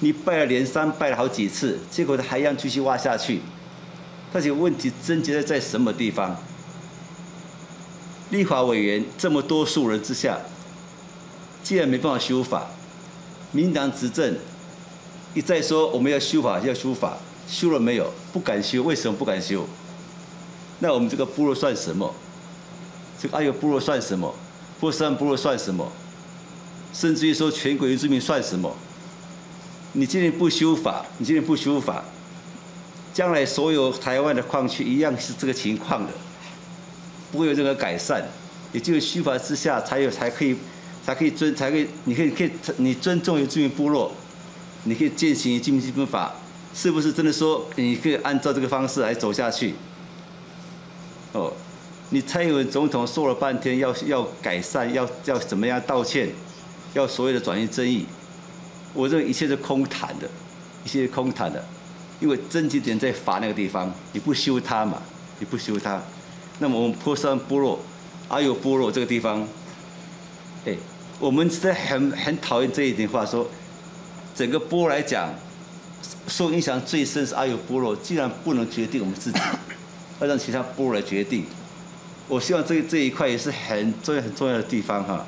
[0.00, 3.40] 你败了连三败了好几次，结果他还要继续挖下去。
[4.34, 6.36] 而且问题症结在在什么地方？
[8.28, 10.38] 立法委员这么多数人之下，
[11.62, 12.66] 既然没办法修法，
[13.56, 14.36] 民党执政
[15.32, 17.16] 一再说我们要修法要修法，
[17.48, 18.12] 修了没有？
[18.30, 19.66] 不敢修，为什么不敢修？
[20.80, 22.14] 那我们这个部落算什么？
[23.18, 24.34] 这个阿友部落算什么？
[24.78, 25.90] 波山部落算什么？
[26.92, 28.76] 甚至于说全国原住民算什么？
[29.94, 32.04] 你今天不修法，你今天不修法，
[33.14, 36.12] 将来所有台湾的矿区一样是这个情况的，
[37.32, 38.22] 不会有任何改善。
[38.74, 40.54] 也就是修法之下，才有才可以，
[41.06, 44.10] 才可以尊，才可以，你可以可以你尊重原住民部落，
[44.82, 46.34] 你可以践行原住民基本法，
[46.74, 49.74] 是不是真的说你可以按照这个方式来走下去？
[51.30, 51.52] 哦，
[52.10, 56.28] 你蔡英文总统说了半天要要改善，要要怎么样道歉？
[56.94, 58.04] 要所谓的转移争议，
[58.92, 60.28] 我认为一切是空谈的，
[60.84, 61.64] 一切是空谈的，
[62.18, 65.00] 因为症结点在法那个地方，你不修它嘛，
[65.38, 66.02] 你不修它，
[66.58, 67.78] 那么我们坡山部落、
[68.28, 69.46] 阿友部落这个地方，
[70.64, 70.74] 哎，
[71.18, 73.48] 我们在很很讨厌这一点话说，
[74.34, 75.32] 整个波来讲，
[76.28, 79.40] 受影响最深是阿友波罗，既然不能决定我们自己，
[80.20, 81.44] 要让其他部落来决定，
[82.28, 85.26] 我希望这这一块也是很重要很重要的地方哈。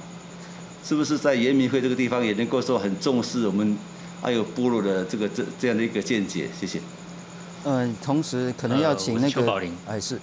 [0.85, 3.77] 是不是在延明会这个地方也能够说很重视我们
[4.23, 6.49] 阿有波罗的这个这这样的一个见解？
[6.59, 6.81] 谢谢。
[7.65, 10.21] 嗯，同时可能要请那个邱宝林，哎是。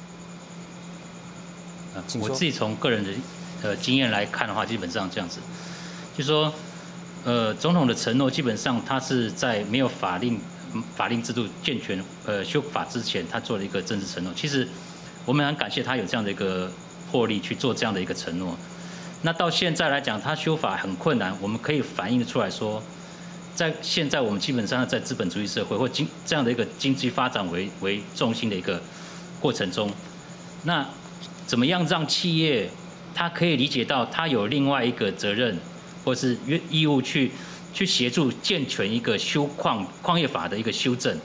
[2.20, 3.10] 我自己从个人的
[3.66, 5.40] 呃经验来看的话，基本上这样子，
[6.16, 6.54] 就说
[7.24, 10.40] 呃总统的承诺基本上他是在没有法令
[10.96, 14.32] 法令制度健全呃修法之前，他做了一个政治承诺。
[14.36, 14.68] 其实
[15.26, 16.72] 我们很感谢他有这样的一个
[17.10, 18.56] 魄力去做这样的一个承诺。
[19.24, 22.84] 那到现在来讲，他修法很困难，我们可以反映出来说，
[23.56, 28.80] 在现在我们基本上在资本主义社会或经这样的一个经济发展为为重心的一个
[29.40, 29.90] 过程中，
[30.64, 30.86] 那
[31.48, 32.70] 怎么样让企业
[33.16, 35.58] 他可以理解到他有另外一个责任
[36.04, 37.32] 或是约义务去
[37.74, 41.18] 去协助健全一个修矿矿业法的一个修正，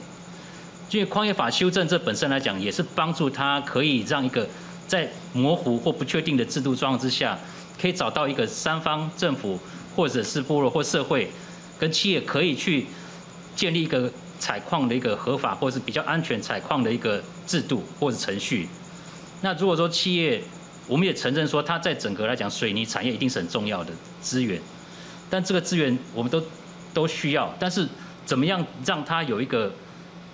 [0.89, 4.47] 因为矿业法修正这本身来讲也是帮助他可以让一个
[4.87, 7.37] 在模糊或不确定的制度状况之下。
[7.79, 9.59] 可以找到一个三方政府
[9.95, 11.27] 或者是部落或社会
[11.79, 12.85] 跟企业可以去
[13.55, 18.69] 建立一个采矿的一个合法或是比较安全采矿的一个制度或者程序。
[19.41, 20.43] 那如果说企业，
[20.91, 24.59] 我们也承认说它在整个来讲水泥产业一定是很重要的资源，
[25.29, 26.43] 但这个资源我们都
[26.93, 27.87] 都需要，但是
[28.25, 29.71] 怎么样让它有一个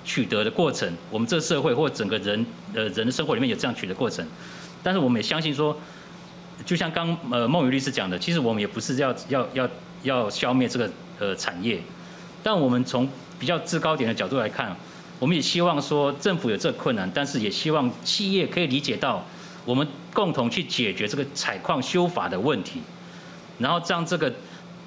[0.04, 0.92] 取得的过程？
[1.12, 2.44] 我们这个社会或整个人
[2.74, 4.26] 呃人的生活里面有这样取得过程，
[4.82, 5.80] 但是我们也相信说。
[6.66, 9.70] 就像刚呃孟宇律师讲的，其实我们也不是要要要
[10.02, 10.90] 要消灭这个
[11.20, 11.80] 呃产业，
[12.42, 14.76] 但我们从比较制高点的角度来看，
[15.20, 19.24] 我们也希望说政府有这困难，但是也希望企业可以理解到，
[19.68, 22.82] 我们共同去解决这个采矿修法的问题，
[23.60, 24.34] 然后让这个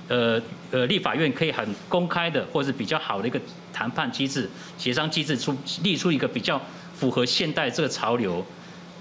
[0.09, 0.40] 呃
[0.71, 3.38] 呃立法院可以很公开的或是比较好的一个
[3.75, 6.59] 谈判机制、协商机制出立出一个比较
[6.95, 8.43] 符合现代这个潮流。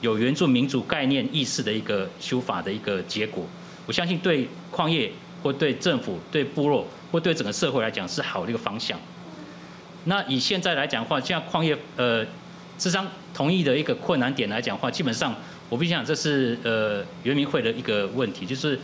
[0.02, 3.46] 有原住民主概念意识的一个修法的一个结果，
[3.86, 5.12] 我相信对矿业
[5.42, 8.98] 或对政府、对部落或对整个社会来讲是好的一个方向。
[10.06, 12.26] 那以现在来讲的话，像矿业呃，
[12.78, 15.36] 智商同意的一个困难点来讲的话，基本上
[15.70, 18.78] 我必须讲这是呃原民会的一个问题，就是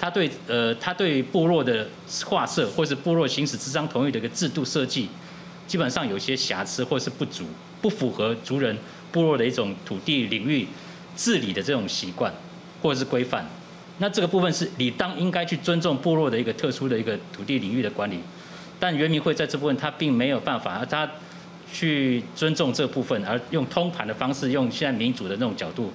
[0.00, 1.86] 他对呃他对部落的
[2.24, 5.08] 划设或是部落行使智商同意的一个制度设计，
[5.66, 7.44] 基本上有些瑕疵或是不足，
[7.80, 8.76] 不符合族人
[9.12, 10.66] 部落的一种土地领域
[11.14, 12.32] 治理的这种习惯
[12.80, 13.46] 或者是规范。
[13.98, 18.18] 那这个部分是理当应该去尊重部落的一个特殊的一个土地领域的管理。
[18.80, 21.08] 但原民会在这部分，他并没有办法，而他
[21.72, 25.92] 去尊重这部分，而用通盘的方式，用现在民主的那种角度，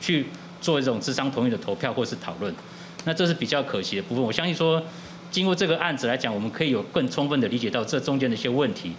[0.00, 0.26] 去
[0.60, 2.54] 做一种智商同意的投票或是讨论，
[3.04, 4.22] 那这是比较可惜的部分。
[4.22, 4.82] 我相信说，
[5.30, 8.92] 经过这个案子来讲，我们可以有更充分的理解到这中间的一些问题。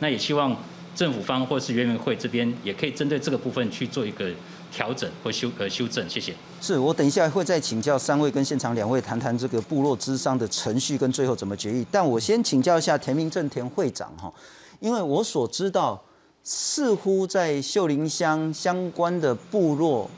[0.00, 0.56] 那也希望
[0.94, 4.28] 政府方或是原民会这边，也可以针对这个部分去做一个
[4.72, 6.08] 调整或修呃修正。
[6.08, 6.34] 谢谢。
[6.60, 11.86] 是我等一下会再请教三位跟现场两位谈谈这个部落之商的程序跟最后怎么决议。
[11.90, 14.32] 但我先请教一下田明正田会长哈，
[14.80, 16.02] 因为我所知道，
[16.42, 20.10] 似乎在秀林乡相关的部落，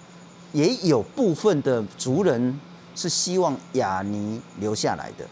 [0.56, 2.58] 也有部分的族人
[2.94, 5.24] 是希望雅尼留下来的。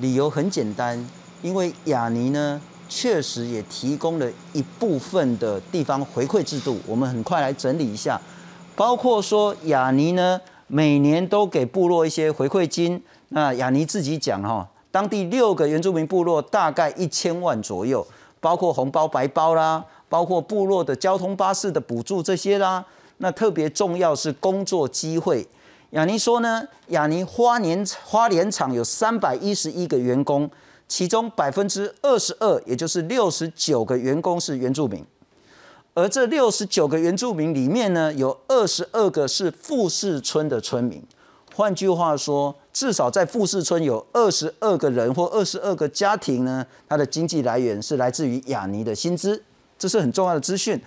[0.00, 1.02] 理由很简单，
[1.40, 6.78] 因为雅尼呢确实也提供了一部分的地方回馈制度。
[6.86, 8.20] 我们很快来整理一下。
[8.76, 13.02] 包括说雅尼呢，每年都给部落一些回馈金。
[13.30, 18.06] 那雅尼自己讲哈，当地六个原住民部落大概一千万左右，
[18.40, 22.84] 包括红包白包啦，包括部落的交通巴士的补助这些啦。
[23.22, 25.46] 那特别重要是工作机会。
[25.90, 30.50] 雅尼说呢，雅尼花莲花莲厂有三百一十一个员工，
[30.88, 35.04] 其中百分之二十二，也就是六十九个员工是原住民。
[35.92, 41.02] 而这六十九个原住民里面呢，有二十二个是富士村的村民。
[41.54, 49.42] 换句话说，至少在富士村有二十二个人或二十二个家庭呢，他的经济来源是来自于雅尼的薪资，
[49.76, 50.80] 这是很重要的资讯。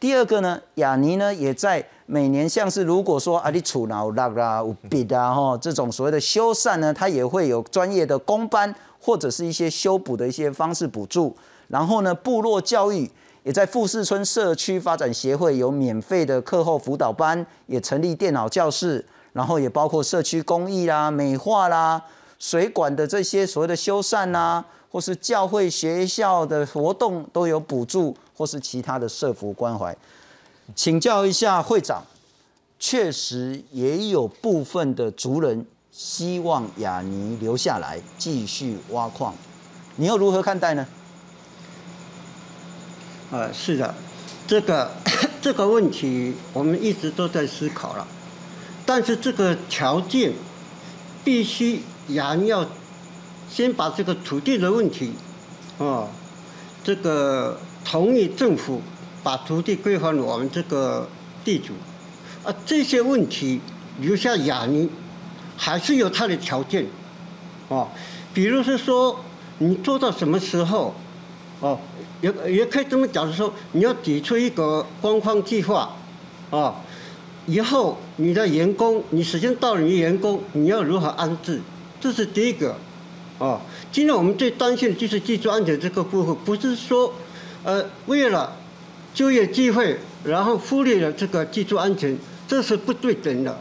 [0.00, 11.36] 第二个呢，雅尼呢也在每年像是如果说阿里楚脑拉啦、乌比啊哈这种所谓的修缮呢，它也会有专业的工班或者是一些修补的一些方式补助。
[11.68, 13.10] 然后呢，部落教育。
[13.44, 22.02] 也在富士村社区发展协会有免费的课后辅导班，也成立电脑教室，然后也包括社区公益啦、美化啦、
[22.38, 29.96] 水管的这些所谓的修缮啦，或是教会学校的活动都有补助，或是其他的社福关怀。
[30.74, 32.02] 请教一下会长，
[32.78, 39.34] 确实也有部分的族人希望雅尼留下来继续挖矿，
[39.96, 40.86] 你又如何看待呢？
[43.30, 43.94] 呃，是的，
[44.46, 44.90] 这个
[45.42, 48.06] 这个问题我们一直都在思考了，
[48.86, 50.32] 但是这个条件
[51.24, 52.66] 必须然要
[53.50, 55.12] 先把这个土地的问题，
[55.78, 56.06] 啊，
[56.84, 58.80] 这个同意政府
[59.22, 61.08] 把土地归还我们这个
[61.44, 61.72] 地主，
[62.44, 63.60] 啊，这些问题
[64.00, 64.88] 留下雅尼
[65.56, 66.86] 还是有它的条件，
[67.68, 67.88] 啊，
[68.32, 69.20] 比如是说
[69.58, 70.94] 你做到什么时候，
[71.60, 71.78] 哦。
[72.20, 75.94] 也也可以这么讲，说你要提出一个官方计划，
[76.50, 76.74] 啊，
[77.46, 81.60] 以后你的员工，你时间到了，你员工你要如何安置？
[82.00, 82.74] 这是第一个，
[83.38, 83.60] 啊，
[83.92, 87.14] 今天我们最担心的就是技术安全这个部分，不是说，
[87.62, 88.52] 呃，为了
[89.14, 93.56] 就业机会，然后忽略了这个技术安全，这是不对等的，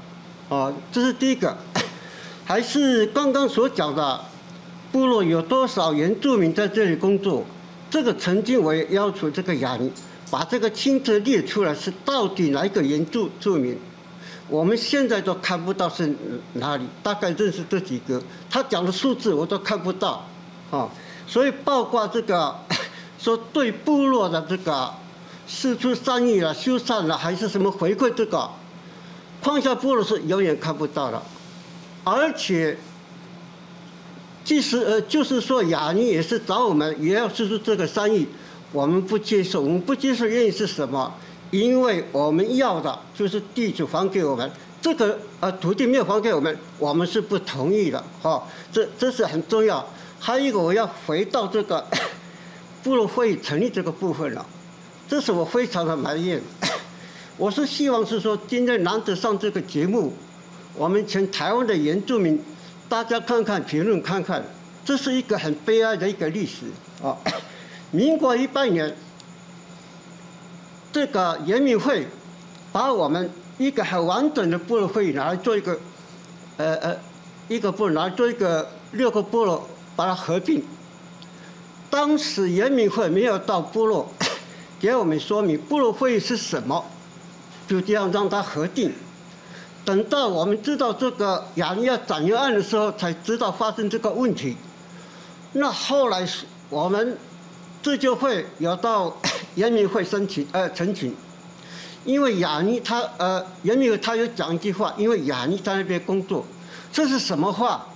[0.50, 1.56] 啊，这是第一个，
[2.44, 4.20] 还是刚刚所讲的，
[4.92, 7.46] 部落有多少原住民在这里工作？
[7.90, 9.92] 这个曾经我也要求这个雅尼
[10.32, 13.78] 把这个清册列出来，是到底哪一个原住住民？
[14.50, 16.16] 我们现在都看不到是
[16.54, 20.26] 哪里，大概认识这几个，他讲的数字我都看不到，
[20.72, 20.90] 啊，
[21.28, 22.56] 所以包括这个
[23.20, 24.94] 说对部落的这个
[25.48, 28.50] 四出善意了、修缮了，还是什么回馈这个，
[29.42, 31.22] 放下部落是永远看不到了，
[32.04, 32.78] 而且。
[34.48, 38.26] 即使呃，就是说雅尼也是找我们，也要支出这个善意，
[38.72, 39.60] 我们不接受。
[39.60, 41.14] 我们不接受原因是什么？
[41.52, 44.50] 因为我们要的就是地主还给我们，
[44.82, 48.04] 这个呃土地没有还给我们，我们是不同意的。
[48.22, 49.86] 哈，这这是很重要。
[50.20, 51.86] 还有一个，我要回到这个
[52.84, 54.46] 部落会成立这个部分了，
[55.08, 56.42] 这是我非常的埋怨。
[57.38, 60.14] 我是希望是说，今天难得上这个节目，
[60.76, 62.42] 我们全台湾的原住民。
[62.90, 64.44] 大家看看评论看看，
[64.86, 66.66] 这是一个很悲哀的一个历史
[67.04, 67.16] 啊！
[67.92, 68.96] 民国一八年，
[70.98, 72.08] 这个人民会
[72.72, 73.30] 把我们
[73.60, 75.78] 一个很完整的部落会议拿来做一个，
[76.58, 76.98] 呃呃，
[77.48, 80.66] 一个部拿来做一个六个部落把它合并。
[81.92, 84.12] 当时人民会没有到部落
[84.82, 86.84] 给我们说明部落会议是什么，
[87.68, 88.92] 就这样让它合并。
[89.86, 94.58] 等到我们知道这个雅尼亚展约案的时候，才知道发生这个问题。
[95.52, 96.28] 那后来
[96.72, 97.16] 我们
[97.82, 99.16] 这就会有到
[99.56, 101.16] 人民会申请呃陈请，
[102.06, 106.46] 因为雅尼他呃人民会他有讲一句话，因为雅尼在那边工作，
[106.92, 107.88] 这是什么话？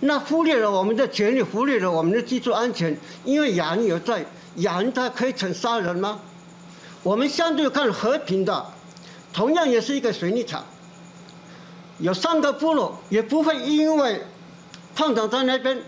[0.00, 2.96] 那忽略了我们的权利，忽略了我们的居住安全。
[3.24, 4.24] 因为雅尼有在，
[4.56, 6.20] 雅尼他可以成杀人吗？
[7.02, 8.66] 我们相对看和平的，
[9.32, 10.64] 同样也是一个水泥厂。
[11.98, 14.22] 有三个部落，也不会因为
[14.94, 15.80] 矿长在那边，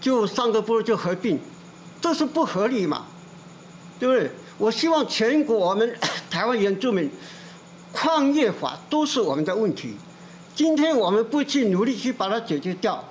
[0.00, 1.38] 就三个部落就合并，
[2.06, 3.04] 这是不合理嘛？
[3.98, 4.30] 对不对？
[4.58, 5.92] 我希望全国我们
[6.30, 7.10] 台湾原住民，
[7.92, 9.96] 矿业法都是我们的问题。
[10.54, 13.02] 今天我们不去努力去把它解决掉，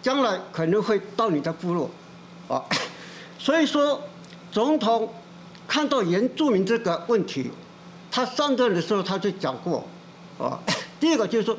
[0.00, 1.90] 将来可能会到你的部落，
[2.48, 2.64] 啊，
[3.38, 4.00] 所以说
[4.50, 5.12] 总统
[5.68, 7.50] 看到原住民这个问题，
[8.10, 9.84] 他上任的时候他就讲过，
[10.38, 10.58] 啊。
[10.98, 11.54] 第一个就是说，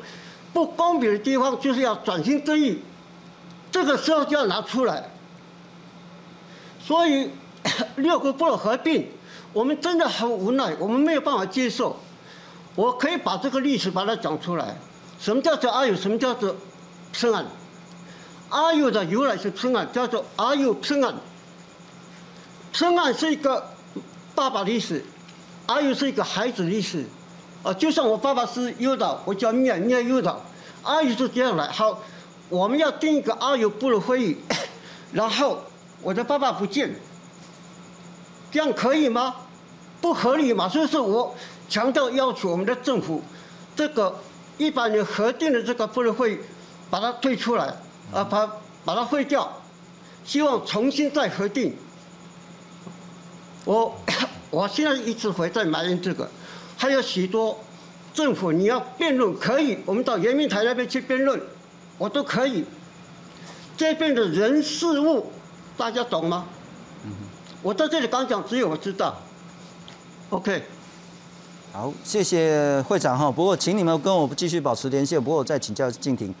[0.52, 2.80] 不公平的地方就是要转型正义，
[3.70, 5.08] 这个时候就要拿出来。
[6.84, 7.30] 所以
[7.96, 9.06] 六个部落合并，
[9.52, 11.96] 我们真的很无奈，我们没有办法接受。
[12.74, 14.76] 我可以把这个历史把它讲出来，
[15.20, 16.56] 什么叫做阿友，什么叫做
[17.12, 17.46] 偏案？
[18.48, 21.14] 阿友的由来是偏案，叫做阿友偏案。
[22.72, 23.70] 偏案是一个
[24.34, 25.04] 爸爸的意思，
[25.66, 27.04] 阿友是一个孩子的意思。
[27.62, 30.40] 啊，就像我爸爸是诱导，我叫灭灭诱导，
[30.82, 31.68] 阿友是这样来。
[31.68, 32.02] 好，
[32.48, 34.36] 我们要定一个阿友部落会议，
[35.12, 35.62] 然后
[36.02, 36.94] 我的爸爸不见，
[38.50, 39.34] 这样可以吗？
[40.00, 40.68] 不合理嘛。
[40.68, 41.34] 所以说我
[41.68, 43.22] 强调要求我们的政府，
[43.76, 44.18] 这个
[44.58, 46.40] 一百年核定的这个不能会，
[46.90, 47.66] 把它退出来，
[48.12, 48.50] 啊，把
[48.84, 49.62] 把它废掉，
[50.24, 51.74] 希望重新再核定。
[53.64, 53.96] 我
[54.50, 56.28] 我现在一直会在埋怨这个。
[56.76, 57.56] 还有许多
[58.12, 61.40] 政府，你要辩论可以，我们到人民台那边去辩论，
[61.96, 62.64] 我都可以。
[63.76, 65.32] 这边的人事物，
[65.82, 66.46] 大家懂吗？
[67.60, 69.16] 我在这里刚讲，只有我知道。
[70.30, 70.62] OK。
[71.72, 73.28] 好，谢谢会长哈。
[73.28, 75.18] 不过，请你们跟我继续保持联系。
[75.18, 76.32] 不过，我再请教静婷，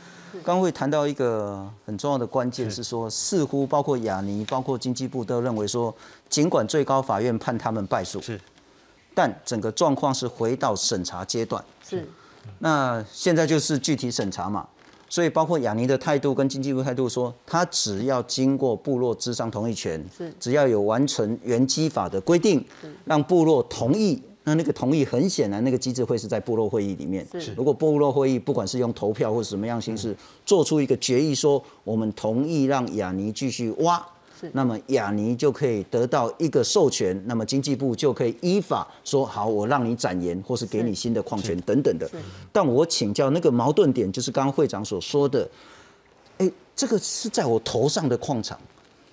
[0.44, 5.92] 刚会谈到一个很重要的关键，是说，似乎包括雅尼、包括经济部都认为说，
[6.28, 8.22] 尽管最高法院判他们败诉。
[8.22, 8.40] 是。
[9.12, 12.08] 但整个状况是回到审查阶段，是。
[12.60, 14.68] 那现在就是具体审查嘛，
[15.12, 20.32] 所以包括雅尼的态度跟经济部态度说，他只要经过部落智商同意权，是。
[20.40, 22.64] 只要有完成原基法的规定，
[23.04, 27.26] 让部落同意，那那个同意很显然那个机制会是在部落会议里面。
[27.38, 27.52] 是。
[27.52, 34.02] 如果部落会议不管是用投票或者什么样形式做出一个决议，说我们同意让雅尼继续挖。
[34.52, 42.10] 那么雅尼就可以得到一个授权，那么经济部就可以依法说好，我让你展延，或是给你新的矿权等等的。
[42.50, 45.48] 但我请教那个矛盾点，就是刚刚会长所说的，
[46.38, 48.58] 哎，这个是在我头上的矿场，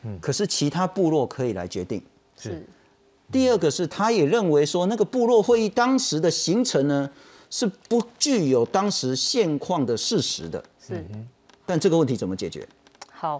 [0.01, 2.01] 嗯，可是其他部落可以来决定。
[2.35, 2.65] 是。
[3.31, 7.07] 第二个是，他也认为说，那个部落会议当时的形成呢，
[7.51, 10.63] 是不具有当时现况的事实的。
[10.79, 11.05] 是。
[11.65, 12.67] 但这个问题怎么解决？
[13.11, 13.39] 好。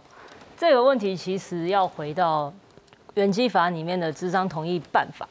[0.60, 2.52] 这个问题其实要回到
[3.14, 5.26] 原基法里面的智商同意办法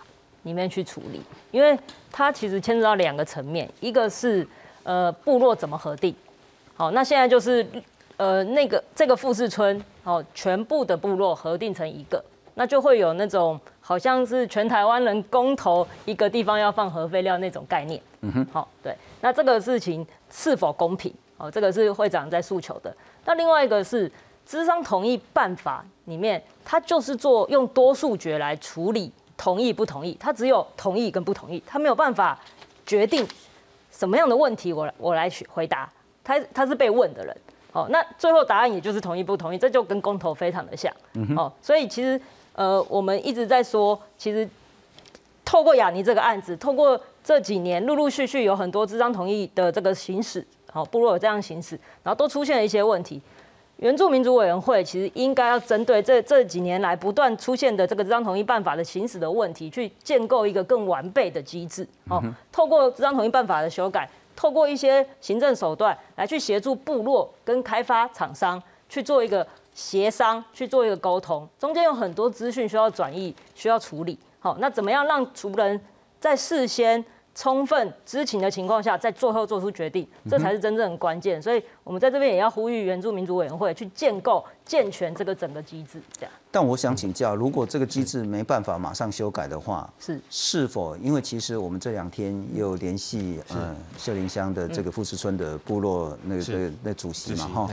[0.45, 1.21] 里面去处理，
[1.51, 1.79] 因为
[2.11, 4.49] 它其实牵扯到两个层面，一个是
[4.85, 6.17] 呃部落怎么核定，
[6.75, 7.67] 好，那现在就是
[8.17, 12.25] 呃那个这个富士村，好，全部的部落核定成一个，
[12.55, 21.13] 那就会有那种好像是全台湾人公投一个地方要放核废料那种概念，嗯哼，好，对，那这个事情是否公平？
[21.37, 24.11] 哦，这个是会长在诉求的，那另外一个是。
[24.49, 32.41] 资商同意办法里面，它就是做用多数决来处理同意不同意，它只有同意跟不同意，它没有办法
[32.87, 33.29] 决定
[33.93, 35.87] 什么样的问题我我来去回答，
[36.25, 37.37] 他他是被问的人，
[37.75, 40.91] 哦，那最后答案也就是同意不同意，这就跟公投非常的像，
[41.37, 42.19] 哦，所以其实
[42.55, 44.49] 呃我们一直在说，其实
[45.45, 50.43] 透过雅尼这个案子，透过这几年陆陆续续有很多资商同意的这个行使，
[50.73, 53.21] 好部落有这样行使，然后都出现了一些问题。
[53.79, 61.87] 原住民族委员会其实应该要针对这这几年来不断出现的这个这张统一办法的行使的问题，去建构一个更完备的机制。
[62.11, 62.21] 哦，
[62.51, 71.49] 透过这张统一办法的修改，透过一些行政手段来去协助部落跟开发厂商去做一个协商，去做一个沟通。
[71.57, 74.19] 中间有很多资讯需要转移，需要处理。
[74.41, 75.81] 好，那怎么样让族人
[76.19, 77.05] 在事先
[77.39, 81.41] 充分知情的情况下，在最后做出决定，这才是真正的关键。
[81.41, 86.03] 所以，我们在这边也要呼吁原住民族委员会去建构健全这个整个机制。
[86.19, 86.33] 这样。
[86.51, 97.71] 但我想请教，如果这个机制没办法马上修改的话，是是否因为其实我们这两天又联系嗯秀林乡的这个富士村的部落那个那主席嘛哈。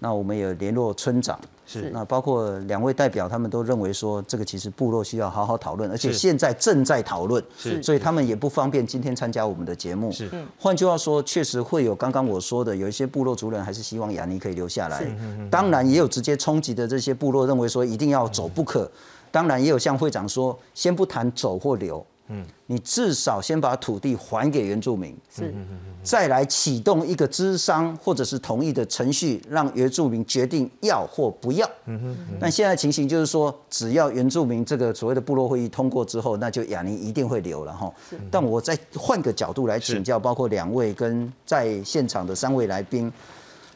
[0.00, 10.12] 那我们也联络村长，是那包括两位代表，他们都认为说这个其实部落需要好好讨论，而且现在正在讨论，是，所以他们也不方便今天参加我们的节目。
[10.12, 15.04] 是，换句话说，确实会有刚刚我说的，有一些部落族人还是希望雅尼可以留下来。
[15.50, 18.90] 当然也有直接冲击的这些部落认为说一定要走不可。
[19.30, 22.04] 当然也有像会长说，先不谈走或留。
[22.30, 25.54] 嗯，你至少先把土地还给原住民，是，
[26.02, 31.66] 再来启动一个资商或者是同意的程序，让原住民决定要或不要。
[31.86, 32.36] 嗯哼。
[32.38, 37.90] 但现在情形就是说，只要原住民这个所谓的部落会议通过之后，那就雅尼一定会留了哈。
[38.30, 43.10] 但我再换个角度来请教，包括两位跟在现场的三位来宾，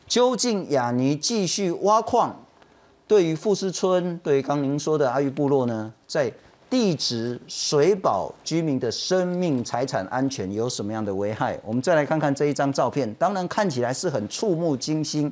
[0.07, 2.45] 究竟雅尼继续挖矿，
[3.07, 6.31] 对于富士村，对于刚您说的阿育部落呢，在？
[6.73, 11.61] 地质、水保居民的生命财产安全有什么样的危害？
[11.67, 15.31] 我们再来看看这一张照片，当然看起来是很触目惊心。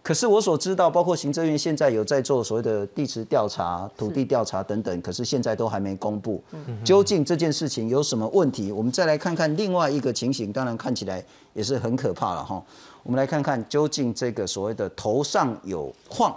[0.00, 6.40] 可是我所知道，包括行政院现在有在做所谓的地质调查、土地调查等等，可是现在都还没公布。
[6.84, 8.70] 究竟这件事情有什么问题？
[8.70, 11.20] 我们再来看看另外一个情形，当然看起来
[11.52, 12.62] 也是很可怕了哈。
[13.02, 16.32] 我们来看看究竟这个所谓的头上有矿，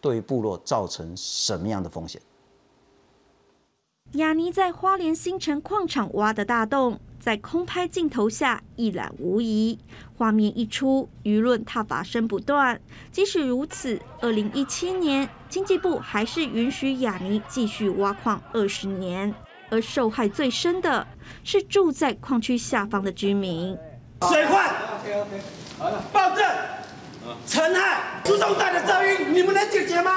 [0.00, 2.20] 对部落造成什么样的风险？
[4.14, 9.76] 雅尼在花莲新城矿场挖的大洞，在空拍镜头下一览无遗。
[10.16, 12.80] 画面一出，舆论挞伐声不断。
[13.10, 19.34] 即使如此，二零一七年经济部还是允许雅尼继续挖矿二十年。
[19.68, 21.04] 而受害最深的
[21.42, 23.76] 是住在矿区下方的居民。
[24.28, 24.72] 水患，
[26.12, 26.46] 暴政，
[27.46, 30.10] 尘害，输送带的噪音，你们能解决吗？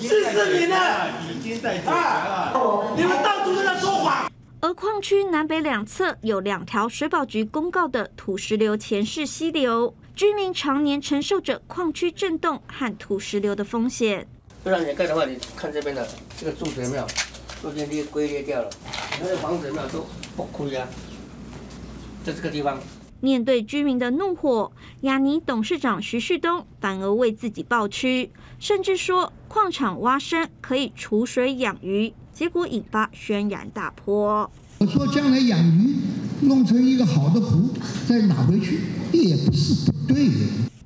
[0.00, 2.94] 四十年了，已经在解决了。
[2.96, 4.30] 你们到处都在说谎。
[4.60, 14.26] 而矿区南北两侧有两条水保局公告的土石流前世溪流，居民常年承受着矿区震动和土石流的风险。
[14.64, 17.06] 不然你盖的话，你看这边的这个柱子有没有？
[17.62, 18.70] 都裂裂龟裂掉了，
[19.20, 20.86] 那个房子有没有都崩溃啊？
[22.24, 22.78] 在这个地方。
[23.20, 34.50] 面对居民的怒火，雅尼董事长徐旭东反而为自己抱屈，甚至说矿场挖深可以储水养鱼，结果引发轩然大波。
[34.78, 35.96] 我说将来养鱼
[36.42, 37.70] 弄成一个好的湖，
[38.06, 38.80] 再拿回去
[39.12, 40.34] 也不是不对的。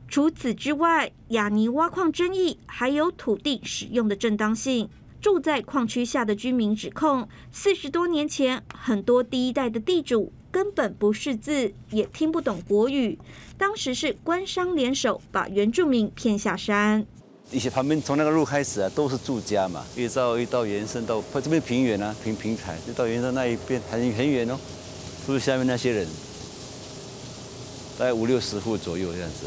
[0.09, 4.89] 除此之外，雅尼挖矿争议还有土地使用的正当性。
[5.21, 10.33] 住在矿区下的居民指控，四十多年前很多第一代的地主。
[10.51, 13.19] 根本不识字，也听不懂国语。
[13.57, 17.07] 当时是官商联手，把原住民骗下山。
[17.51, 24.59] 一些他们从那个路开始啊，都是住家嘛，一直到一到延伸到这边平原啊，平平台，就到延伸那一边，很很远哦。
[25.27, 26.07] 都是下面那些人，
[27.99, 29.47] 大概五六十户左右这样子。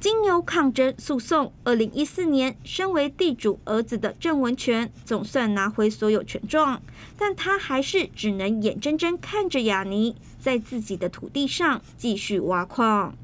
[0.00, 6.82] 经由抗争诉讼，二零一四年，身为地主儿子的郑文全总算拿回所有权状，
[7.16, 10.14] 但他还是只能眼睁睁看着雅尼
[10.44, 13.14] 在自己的土地上继续挖矿。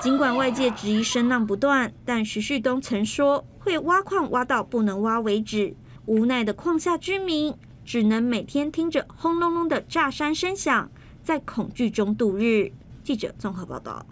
[0.00, 5.74] 尽管外界质疑声浪不断，但徐旭东曾说会挖矿挖到不能挖为止。
[6.06, 7.54] 无奈的矿下居民
[7.84, 10.90] 只能每天听着轰隆隆的炸山声响，
[11.22, 12.72] 在恐惧中度日。
[13.04, 14.06] 记者综合报道，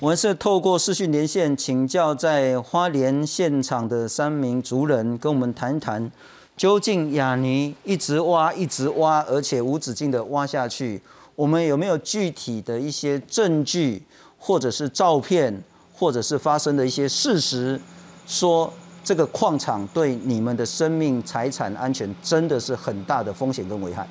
[0.00, 6.10] 我们是透过视讯连线请教在花莲现场的三名族人，跟我们谈谈，
[6.58, 11.00] 究竟雅尼一直挖一直挖，而且无止境的挖下去，
[11.36, 14.02] 我们有没有具体的一些证据，
[14.36, 15.62] 或者是照片，
[15.94, 17.80] 或者是发生的一些事实，
[18.26, 18.72] 说
[19.04, 24.04] 这个矿场对你们的生命财产安全真的是很大的风险跟危害？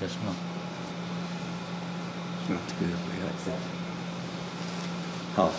[0.00, 0.34] 有什么？
[2.48, 3.52] 这个危害
[5.34, 5.50] 好，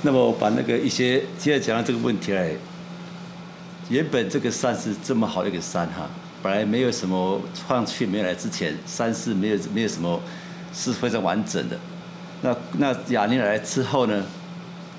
[0.00, 2.56] 那么我把那个一些现在讲到这个问题来，
[3.88, 6.08] 原本这个山是这么好的一个山哈，
[6.42, 10.20] 本来没有什么矿区没来之前，山是没有没有什么
[10.72, 11.78] 是非常完整的。
[12.42, 14.24] 那那雅尼来之后呢，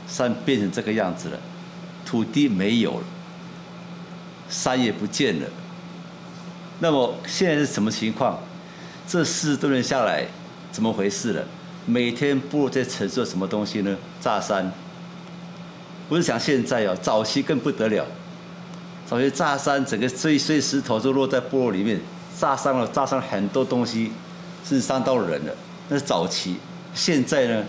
[0.08, 1.40] 山变成这个样子了，
[2.06, 3.06] 土地没有了，
[4.50, 5.48] 山也不见了。
[6.80, 8.40] 那么现在是什么情况？
[9.08, 10.26] 这四十多年下来。
[10.70, 11.44] 怎么回事了？
[11.88, 13.98] 每天部落在承受什么东西呢？
[14.22, 14.72] 炸山，
[16.08, 18.06] 不是讲现在哦，早期更不得了。
[19.10, 21.98] 早期炸山，整个碎碎石头都落在部落里面，
[22.38, 24.12] 炸伤了，炸伤很多东西，
[24.68, 25.54] 是伤到人了。
[25.88, 26.58] 那是早期，
[26.94, 27.64] 现在呢，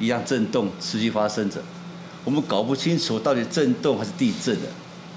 [0.00, 1.62] 一样震动持续发生着，
[2.24, 4.66] 我们搞不清楚到底震动还是地震的，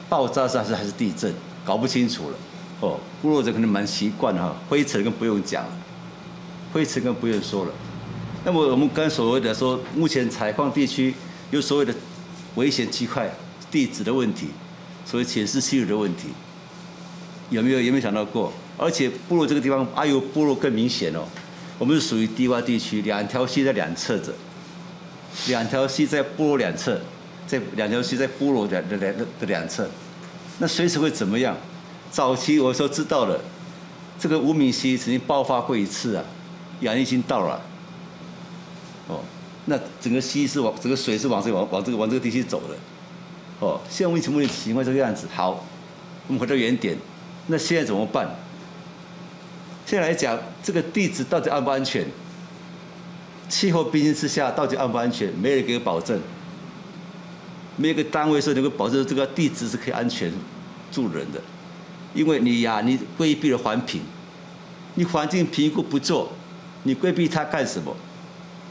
[0.08, 1.34] 爆炸是还是还是地震，
[1.66, 2.38] 搞不清楚了。
[2.82, 5.72] 哦，部落者可能蛮习惯哈，灰尘更不用讲了，
[6.72, 7.72] 灰尘更不用说了。
[8.46, 11.16] 那么我们刚所谓的说，目前采矿地区
[11.50, 11.92] 有所谓的
[12.54, 13.34] 危险区块、
[13.72, 14.50] 地质的问题，
[15.06, 16.30] 所谓潜势气流的问题，
[17.50, 18.52] 有没有有没有想到过？
[18.78, 21.24] 而且部落这个地方，阿尤部落更明显哦，
[21.78, 24.34] 我们是属于低洼地区，两条溪在两侧着，
[25.48, 27.00] 两条溪在部落两侧，
[27.46, 29.88] 在两条溪在部落两的两的两侧，
[30.58, 31.56] 那随时会怎么样？
[32.10, 33.40] 早期我说知道了，
[34.20, 36.24] 这个无名溪曾经爆发过一次啊，
[36.82, 37.62] 亚已经到了。
[39.08, 39.20] 哦，
[39.66, 42.76] 那整个溪是往整个水是往这往往这个往这个地区走的，
[43.64, 45.26] 哦，现在目前目前情况这个样子。
[45.34, 45.66] 好，
[46.28, 46.98] 我们回到原点，
[47.48, 48.28] 那现在怎么办？
[49.86, 52.06] 现在来讲，这个地质到底安不安全？
[53.48, 55.32] 气候冰晶之下到底安不安全？
[55.34, 56.20] 没人给保证，
[57.78, 60.32] 没有个单位说能够保证这个地质是可以安全
[60.92, 61.40] 住人的，
[62.14, 64.02] 因为你呀，你规避了环评，
[64.96, 66.32] 你环境评估不做，
[66.84, 67.96] 你规避它干什么？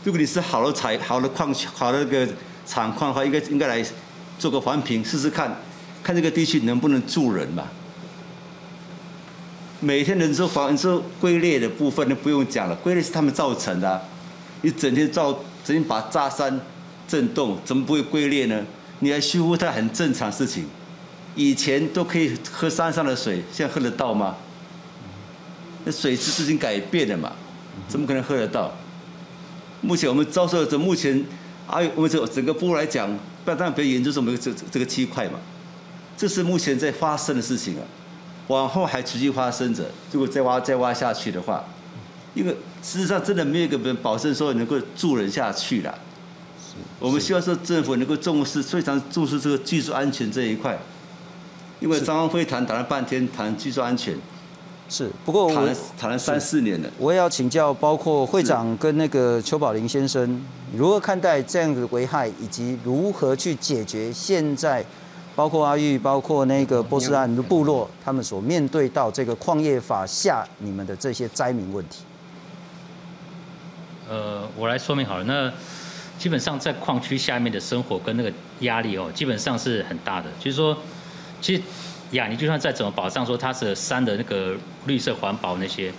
[0.05, 2.29] 如果你是好的采好的矿好的那个
[2.67, 3.85] 厂矿的话，应该应该来
[4.43, 5.57] 做个环评试试看，
[6.03, 7.63] 看这个地区能不能住人嘛。
[9.79, 14.03] 每天人说房说龟裂的部分都不用讲了，龟裂是他们造成的，
[14.63, 15.33] 你整天造
[15.65, 16.61] 整天把炸山
[17.07, 18.65] 震动，怎么不会龟裂呢？
[18.99, 20.65] 你来修复它很正常事情，
[21.37, 24.35] 以前都可以喝山上的水，现在喝得到吗？
[25.85, 27.31] 那水质已经改变了嘛，
[27.87, 28.73] 怎么可能喝得到？
[29.81, 31.25] 目前我们遭受的，目前
[31.69, 33.09] 啊，我们这整个部来讲，
[33.45, 35.39] 不然当然别研究这么这这个区块嘛，
[36.17, 37.83] 这是目前在发生的事情啊，
[38.49, 39.91] 往后还持续发生着。
[40.13, 41.65] 如果再挖再挖下去的话，
[42.35, 45.99] 因为事实上真的没有一个人保证说能够住人下去了。
[46.99, 50.79] 我们希望说政府能够重视，非常重视这个技术安全这一块。
[51.81, 54.17] 因为张安辉谈谈了半天，谈技术安全。
[54.93, 56.91] 是，不过我谈了谈了三四年了。
[56.99, 60.45] 我也要请教，包括会长跟那个邱宝林先生，
[60.77, 64.85] 如何看待这样的危害，以及如何去解决现在，
[65.35, 72.05] 包括阿玉，包括那个波斯案的部落，他们所面对到这个矿业法下你们的这些灾民问题。
[74.11, 75.25] 呃，我来说明好了。
[75.25, 75.51] 那
[76.19, 78.31] 基本上在矿区下面的生活跟那个
[78.61, 80.29] 压力哦，基本上是很大的。
[80.39, 80.77] 就是说，
[81.41, 81.63] 其实
[82.13, 84.55] 呀，你就算再怎么保障说它是山的那个
[84.87, 85.93] 绿色环保那些，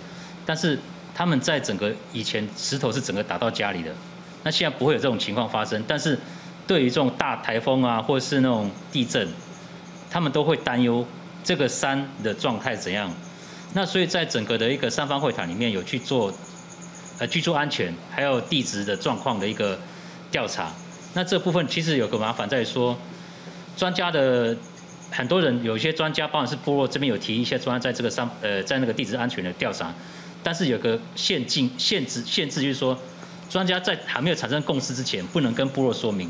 [0.44, 0.78] 但是
[1.14, 3.92] 他们在整个以前石头是整个打到家里的，
[4.42, 5.82] 那现在不会有这种情况发生。
[5.86, 6.18] 但是
[6.66, 9.28] 对于这种大台风啊，或者是那种地震，
[10.10, 11.06] 他们都会担忧
[11.42, 13.10] 这个山的状态怎样。
[13.72, 16.32] 那所以在整个的一个三方会谈里面有去做。
[17.20, 19.78] 呃，居住安全还有地质的状况的一个
[20.32, 20.72] 调查，
[21.12, 22.98] 那这部分其实有个麻烦在于说，
[23.76, 24.56] 专家的
[25.16, 29.94] 很多人有一些专家，包括是部落这边有提一些专家在这个上呃在那个地质安全的调查，
[30.42, 32.98] 但是有个限禁限制限制就是说，
[33.48, 36.28] 专家在还没有产生共识之前，不能跟部落说明。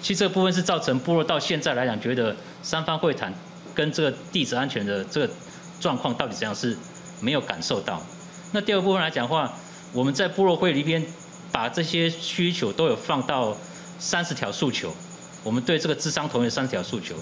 [0.00, 3.34] 其实这部分是造成部落到现在来讲，觉得三方会谈
[3.74, 5.34] 跟这个地质安全的这个
[5.80, 6.76] 状况到底怎样是
[7.20, 8.00] 没有感受到。
[8.52, 9.52] 那第二部分来讲的话。
[9.92, 11.02] 我们在部落会里边
[11.50, 13.56] 把这些需求都有放到
[13.98, 14.92] 三十条诉求，
[15.42, 17.14] 我们对这个智商同意三十条诉求。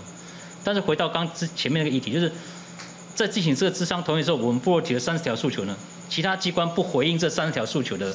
[0.65, 2.33] 但是回到刚之前面那个议题，就是
[3.15, 5.77] 在进行这个智商同意的时候，我们部落提了三十条诉求呢，
[6.09, 8.13] 其他机关不回应这三十条诉求的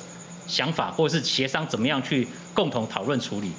[0.47, 3.52] 想法，或者是协商怎么样去共同讨论处理。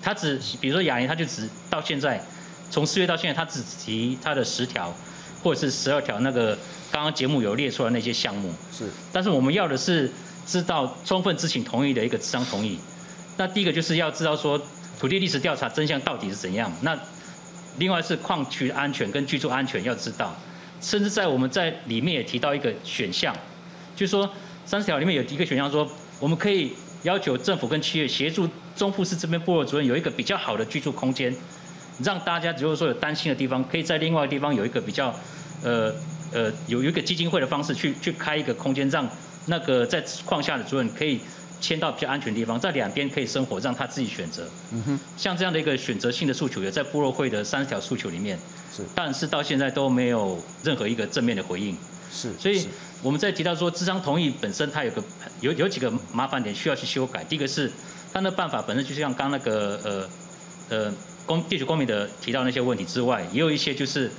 [0.00, 2.24] 他只比如说雅言，他就只到现在
[2.70, 4.94] 从四月到现在，他只提他的十条
[5.42, 6.56] 或者是十二条那个
[6.90, 8.52] 刚刚节目有列出来那些项目。
[8.72, 10.10] 是，但是我们要的是。
[10.48, 12.78] 知道充分知情同意的一个智商同意，
[13.36, 14.58] 那第一个就是要知道说
[14.98, 16.72] 土地历史调查真相到底是怎样。
[16.80, 16.98] 那
[17.78, 20.34] 另外是矿区安全跟居住安全要知道，
[20.80, 23.34] 甚至在我们在里面也提到一个选项，
[23.96, 24.28] 就是说
[24.64, 25.88] 三十条里面有一个选项说，
[26.20, 26.72] 我们可以
[27.02, 31.34] 要求政府跟企业协助中富市这边部落主任有一个比较好的居住空间，
[32.02, 35.14] 让大家如果说有担心的地方，可以在另外地方有一个比较
[35.62, 35.92] 呃
[36.32, 39.08] 呃有有一个基金会的方式去去开一个空间让。
[39.50, 41.18] 那个在矿下的主任可以
[41.60, 44.48] 迁到比较安全的地方，在两边可以生活，让他自己选择。
[44.72, 48.38] 嗯哼，像这样的一个选择性的诉求，也在部落会的三十条诉求里面。
[48.74, 51.76] 是，但是到现在都没有任何一个正面的回应。
[52.12, 52.66] 是，所以
[53.02, 55.02] 我们在提到说，智商同意本身它有个
[55.40, 57.22] 有有几个麻烦点需要去修改。
[57.24, 57.70] 第一个是，
[58.12, 60.08] 它那办法本身就像刚那个呃
[60.70, 60.94] 呃
[61.26, 64.10] 公地球公民的提到那些问题之外，也有一些就是，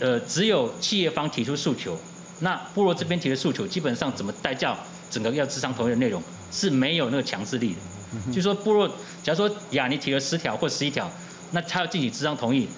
[0.00, 1.96] 呃，只有企业方提出诉求，
[2.40, 4.76] 那部落这边提的诉求，基本上怎么代教
[5.12, 7.78] 整个要智商同意的内容是没有那个强制力的。
[8.28, 8.88] 就是说部落，
[9.22, 11.08] 假如说雅尼提了十条或十一条，
[11.52, 12.68] 那他要进行智商同意，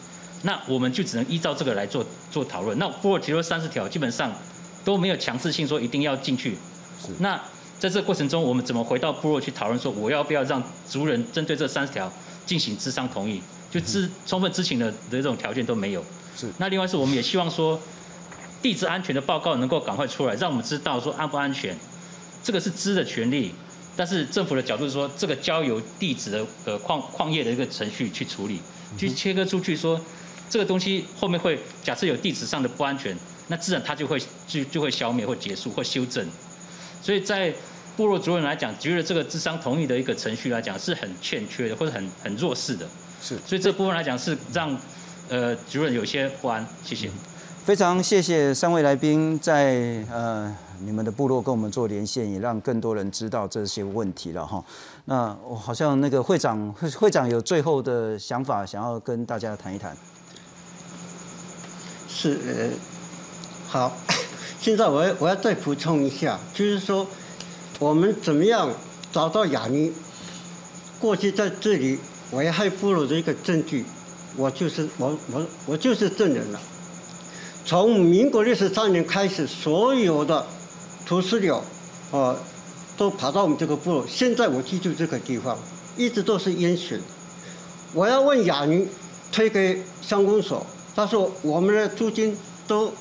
[0.43, 2.79] 那我们就只能依照这个来做做讨论。
[2.79, 4.33] 那部落提了三十条，基本上
[4.85, 6.57] 都没有强制性说一定要进去。
[7.01, 7.37] 是那
[7.79, 12.13] 在这个过程中，我们怎么回到部落去讨论说，我要不要让族人针对这三十条
[12.47, 13.43] 进行智商同意？
[13.71, 16.05] 就知充分知情的的这种条件都没有。
[16.37, 16.49] 是。
[16.59, 17.81] 那另外是我们也希望说，
[18.63, 21.77] 地质安全的报告能够赶快出来，让我们知道说安不安全，
[22.45, 23.53] 这个是知的权利。
[23.97, 28.61] 但是政府的角度是说，这个交由地址的呃矿矿业的一个程序去处理，
[28.99, 30.01] 去切割出去说，
[30.51, 33.17] 这个东西后面会假设有地址上的不安全，
[33.47, 36.27] 那自然它就会就就会消灭或结束或修正。
[37.01, 37.55] 所以在
[37.97, 42.85] 部落族人来讲，觉得这个智商同意的一个程序来讲是很欠缺的，或者很很弱势的。
[43.23, 44.77] 是，所以这部分来讲是让
[45.29, 46.67] 呃族人有些不安。
[46.85, 47.09] 谢谢。
[47.65, 50.55] 非常谢谢三位来宾在呃
[50.85, 54.63] 你们的部落跟我们做连线，也让更多人知道这些问题了哈。
[55.07, 59.97] 那我好像那个会长会会长有最后的想法，想要跟大家谈一谈。
[62.09, 62.71] 是，
[63.69, 63.93] 好，
[64.61, 67.07] 现在我要我要再补充一下，就是说
[67.79, 68.71] 我们怎么样
[69.11, 69.93] 找到雅尼
[71.01, 71.99] 过去在这里
[72.33, 73.85] 危害部落的一个证据，
[74.37, 76.61] 我就是我我我就是证人了。
[77.67, 80.47] 从民国六十三年开始，所有的
[81.07, 81.63] 土石流，
[82.11, 82.37] 哦，
[82.97, 84.07] 都跑到我们这个部落。
[84.09, 85.59] 现在我居住这个地方，
[85.97, 87.01] 一直都是淹水。
[87.93, 88.89] 我要问雅尼
[89.31, 92.37] 推给乡公所，他说我们的租金
[92.67, 92.93] 都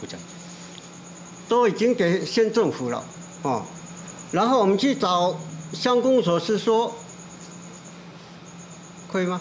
[0.00, 0.18] 不讲，
[1.48, 3.04] 都已经给县政府了，
[3.42, 3.62] 哦，
[4.32, 5.38] 然后我们去找
[5.72, 6.92] 乡公所是说，
[9.10, 9.40] 可以吗？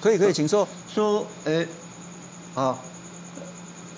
[0.00, 0.68] 可以可以，请说。
[0.86, 1.66] 说，呃，
[2.54, 2.78] 啊，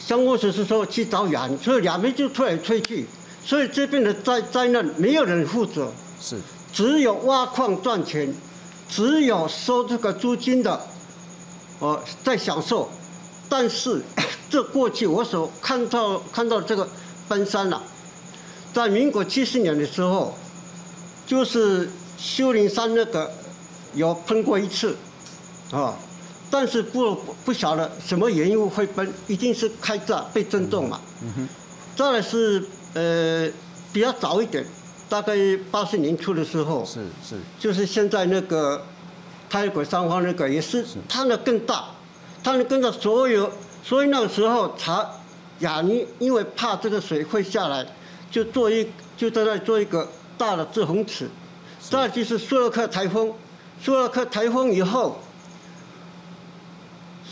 [0.06, 3.04] 乡公所是说去找雅尼，所以两边就推来推去，
[3.44, 5.90] 所以这边的灾灾难没有人负责，
[6.20, 6.36] 是，
[6.72, 8.32] 只有挖矿赚钱，
[8.88, 10.80] 只有收这个租金的，
[11.80, 12.88] 哦，在享受，
[13.48, 14.00] 但是
[14.48, 16.88] 这过去我所看到看到这个
[17.26, 17.82] 奔山了、
[18.72, 20.38] 在民国七十年的时候，
[21.26, 23.28] 就是修林山那个
[23.94, 24.96] 有喷过一次，
[25.72, 25.96] 啊，
[26.50, 31.00] 但是不不晓得什么原因会崩，一定是开炸被震动嘛。
[31.22, 31.48] 嗯哼，
[31.96, 32.62] 再来是
[32.94, 33.48] 呃
[33.92, 34.64] 比较早一点，
[35.08, 35.34] 大概
[35.70, 38.82] 八十年初的时候，是是，就是现在那个
[39.48, 41.86] 泰国三方那个也是它的更大，
[42.42, 43.50] 它的更大，所有
[43.82, 45.08] 所以那个时候查
[45.60, 47.86] 雅尼因为怕这个水会下来，
[48.30, 48.86] 就做一
[49.16, 51.28] 就在那做一个大的制洪池，
[51.80, 53.32] 再就是苏尔克台风，
[53.82, 55.18] 苏尔克台风以后，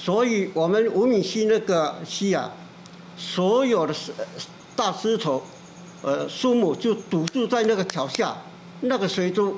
[0.05, 2.53] 所以我们五米溪那个溪啊，
[3.17, 4.13] 所有的石
[4.77, 5.43] 大石头，
[6.03, 8.37] 呃树木就堵住在那个桥下，
[8.83, 9.57] 那个水都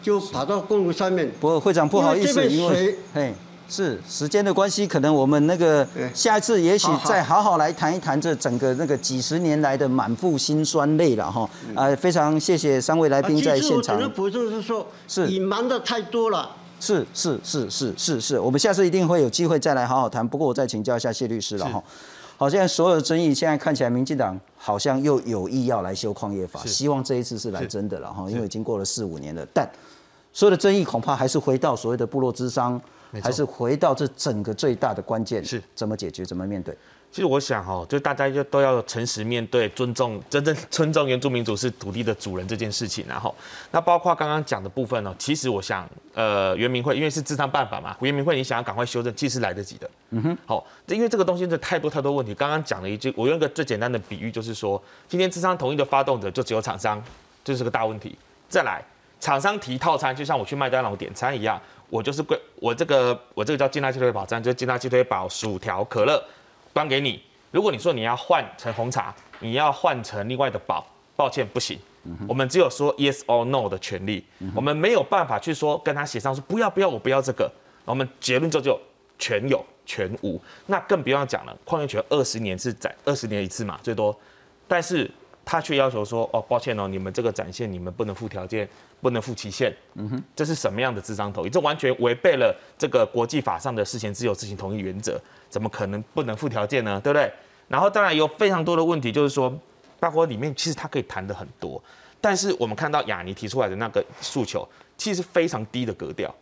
[0.00, 1.28] 就跑到公路上面。
[1.40, 3.34] 不过会长不好意思，因为因为这边水嘿
[3.68, 5.84] 是时间的关系，可能我们那个
[6.14, 11.50] 下一次也许再好好来谈一谈这整个那个几十年来的满腹辛酸泪了哈。
[11.74, 14.06] 啊，非常谢谢三位来宾在啊其实现场我只。
[14.06, 16.56] 能补充是说，是隐瞒的太多了。
[16.80, 20.26] 是是是是是是，我们下次一定会有机会再来好好谈。
[20.26, 21.82] 不过我再请教一下谢律师了哈。
[22.36, 29.70] 好，现在所有的争议，现在看起来民进党好像又有意要来修矿业法，希望这一次是来真的了哈，因为已经过了四五年了，但
[30.32, 32.80] 所有的争议恐怕还是回到所谓的部落之商，
[33.22, 35.62] 还是回到这整个最大的关键是。
[35.74, 36.74] 怎么解决，怎么面对。
[37.12, 43.34] 其实我想哈，就大家就都要诚实面对，尊重真正 尊重原住民族是土地的主人这件事情，然后
[43.72, 49.90] 那包括刚刚讲的部分呢，其实我想，呃，原民会因为是智商办法嘛，原民会你想要赶快修正，其实是来得及的。
[50.10, 52.32] 嗯哼，好，因为这个东西真的太多太多问题。
[52.32, 57.02] 刚刚讲了一句，我用一个最简单的比喻，就是说，今天智商同意的发动者就只有厂商，
[57.42, 58.16] 这是个大问题。
[58.48, 58.80] 再来，
[59.18, 66.22] 厂商提套餐，就像我去麦当劳点餐一样，我就是贵，我这个我这个叫劲辣鸡腿堡餐，就是劲辣鸡腿堡、薯条、可乐
[66.72, 67.22] 端给你。
[67.50, 71.78] 如果你说你要换成红茶，你要换成另外的堡，抱歉不行。
[72.26, 77.50] 我们只有说 yes or no 的权利，我们没有办法去说跟他协商说不要不要我不要这个，
[77.84, 78.80] 我们结论就就
[79.18, 81.54] 全有全无，那更不要讲了。
[81.62, 84.18] 矿业权二十年是展二十年一次嘛，最多，
[84.66, 85.10] 但是
[85.44, 88.66] 他却要求说哦抱歉哦，你们这个展现你们不能附条件，
[89.02, 91.50] 不能附期限，嗯哼，这是什么样的智商同意？
[91.50, 95.20] 这完全违背了这个国际法上的事前自由知情同意原则，
[95.50, 96.98] 怎么可能不能附条件呢？
[97.04, 97.30] 对不对？
[97.68, 99.52] 然后当然有非常多的问题，就是说，
[99.98, 101.82] 包括里面其实他可以谈的很多，
[102.20, 106.34] 但是我们看到雅尼提出来的那个诉求，其实非常低的格调。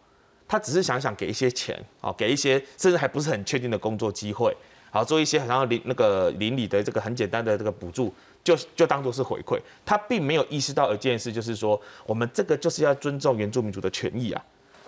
[0.46, 4.56] 他只是想想给一些钱，啊，给一些甚至还不是很确定的工作机会，
[4.90, 9.60] 好做一些好像邻那个邻里的这个很简单的这个补助，就就当做是回馈。
[9.84, 14.42] 他并没有意识到一件事，就是说我们这个就是要尊重原住民族的权益啊。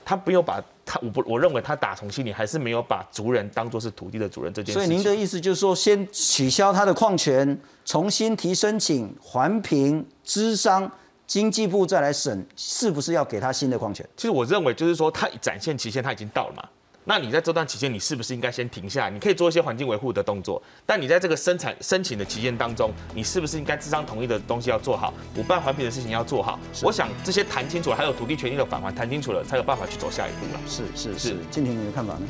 [0.04, 4.78] 他没有把他，我不，我认为他打从心里还是没有把族人当做是土地的主人这件事。
[4.78, 10.90] 所以您的意思就是说，先取消他的矿权，重新提申请环评、资商，
[11.26, 14.04] 经济部再来审，是不是要给他新的矿权？
[14.16, 16.68] 其实我认为就是说，他展现期限他已经到了嘛。
[17.10, 19.08] 那你在这段期间，你是不是应该先停下？
[19.08, 26.56] 你可以做一些环境维护的动作，但你在这个生产申请的期间当中，你是不是应该智商同意的东西要做好，补办环评的事情要做好？
[26.84, 30.60] 我想这些谈清楚了，还有土地权益的返还谈清楚了，才有办法去走下一步了。
[30.68, 30.84] 是。
[30.94, 31.18] 是。
[31.18, 32.20] 是，静婷你的看法呢？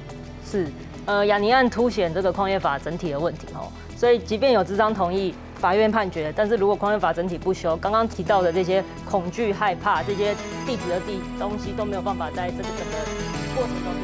[0.51, 0.67] 是，
[1.05, 6.57] 呃，雅尼案凸显这个矿业法整体的问题哦，所以即便有智商同意，法院判决，但是。
[6.57, 12.97] 如果矿业法整体不修，刚刚提到的这些恐惧、害怕这些地址的地东西都没有办法在这个整个
[13.55, 14.01] 过程中。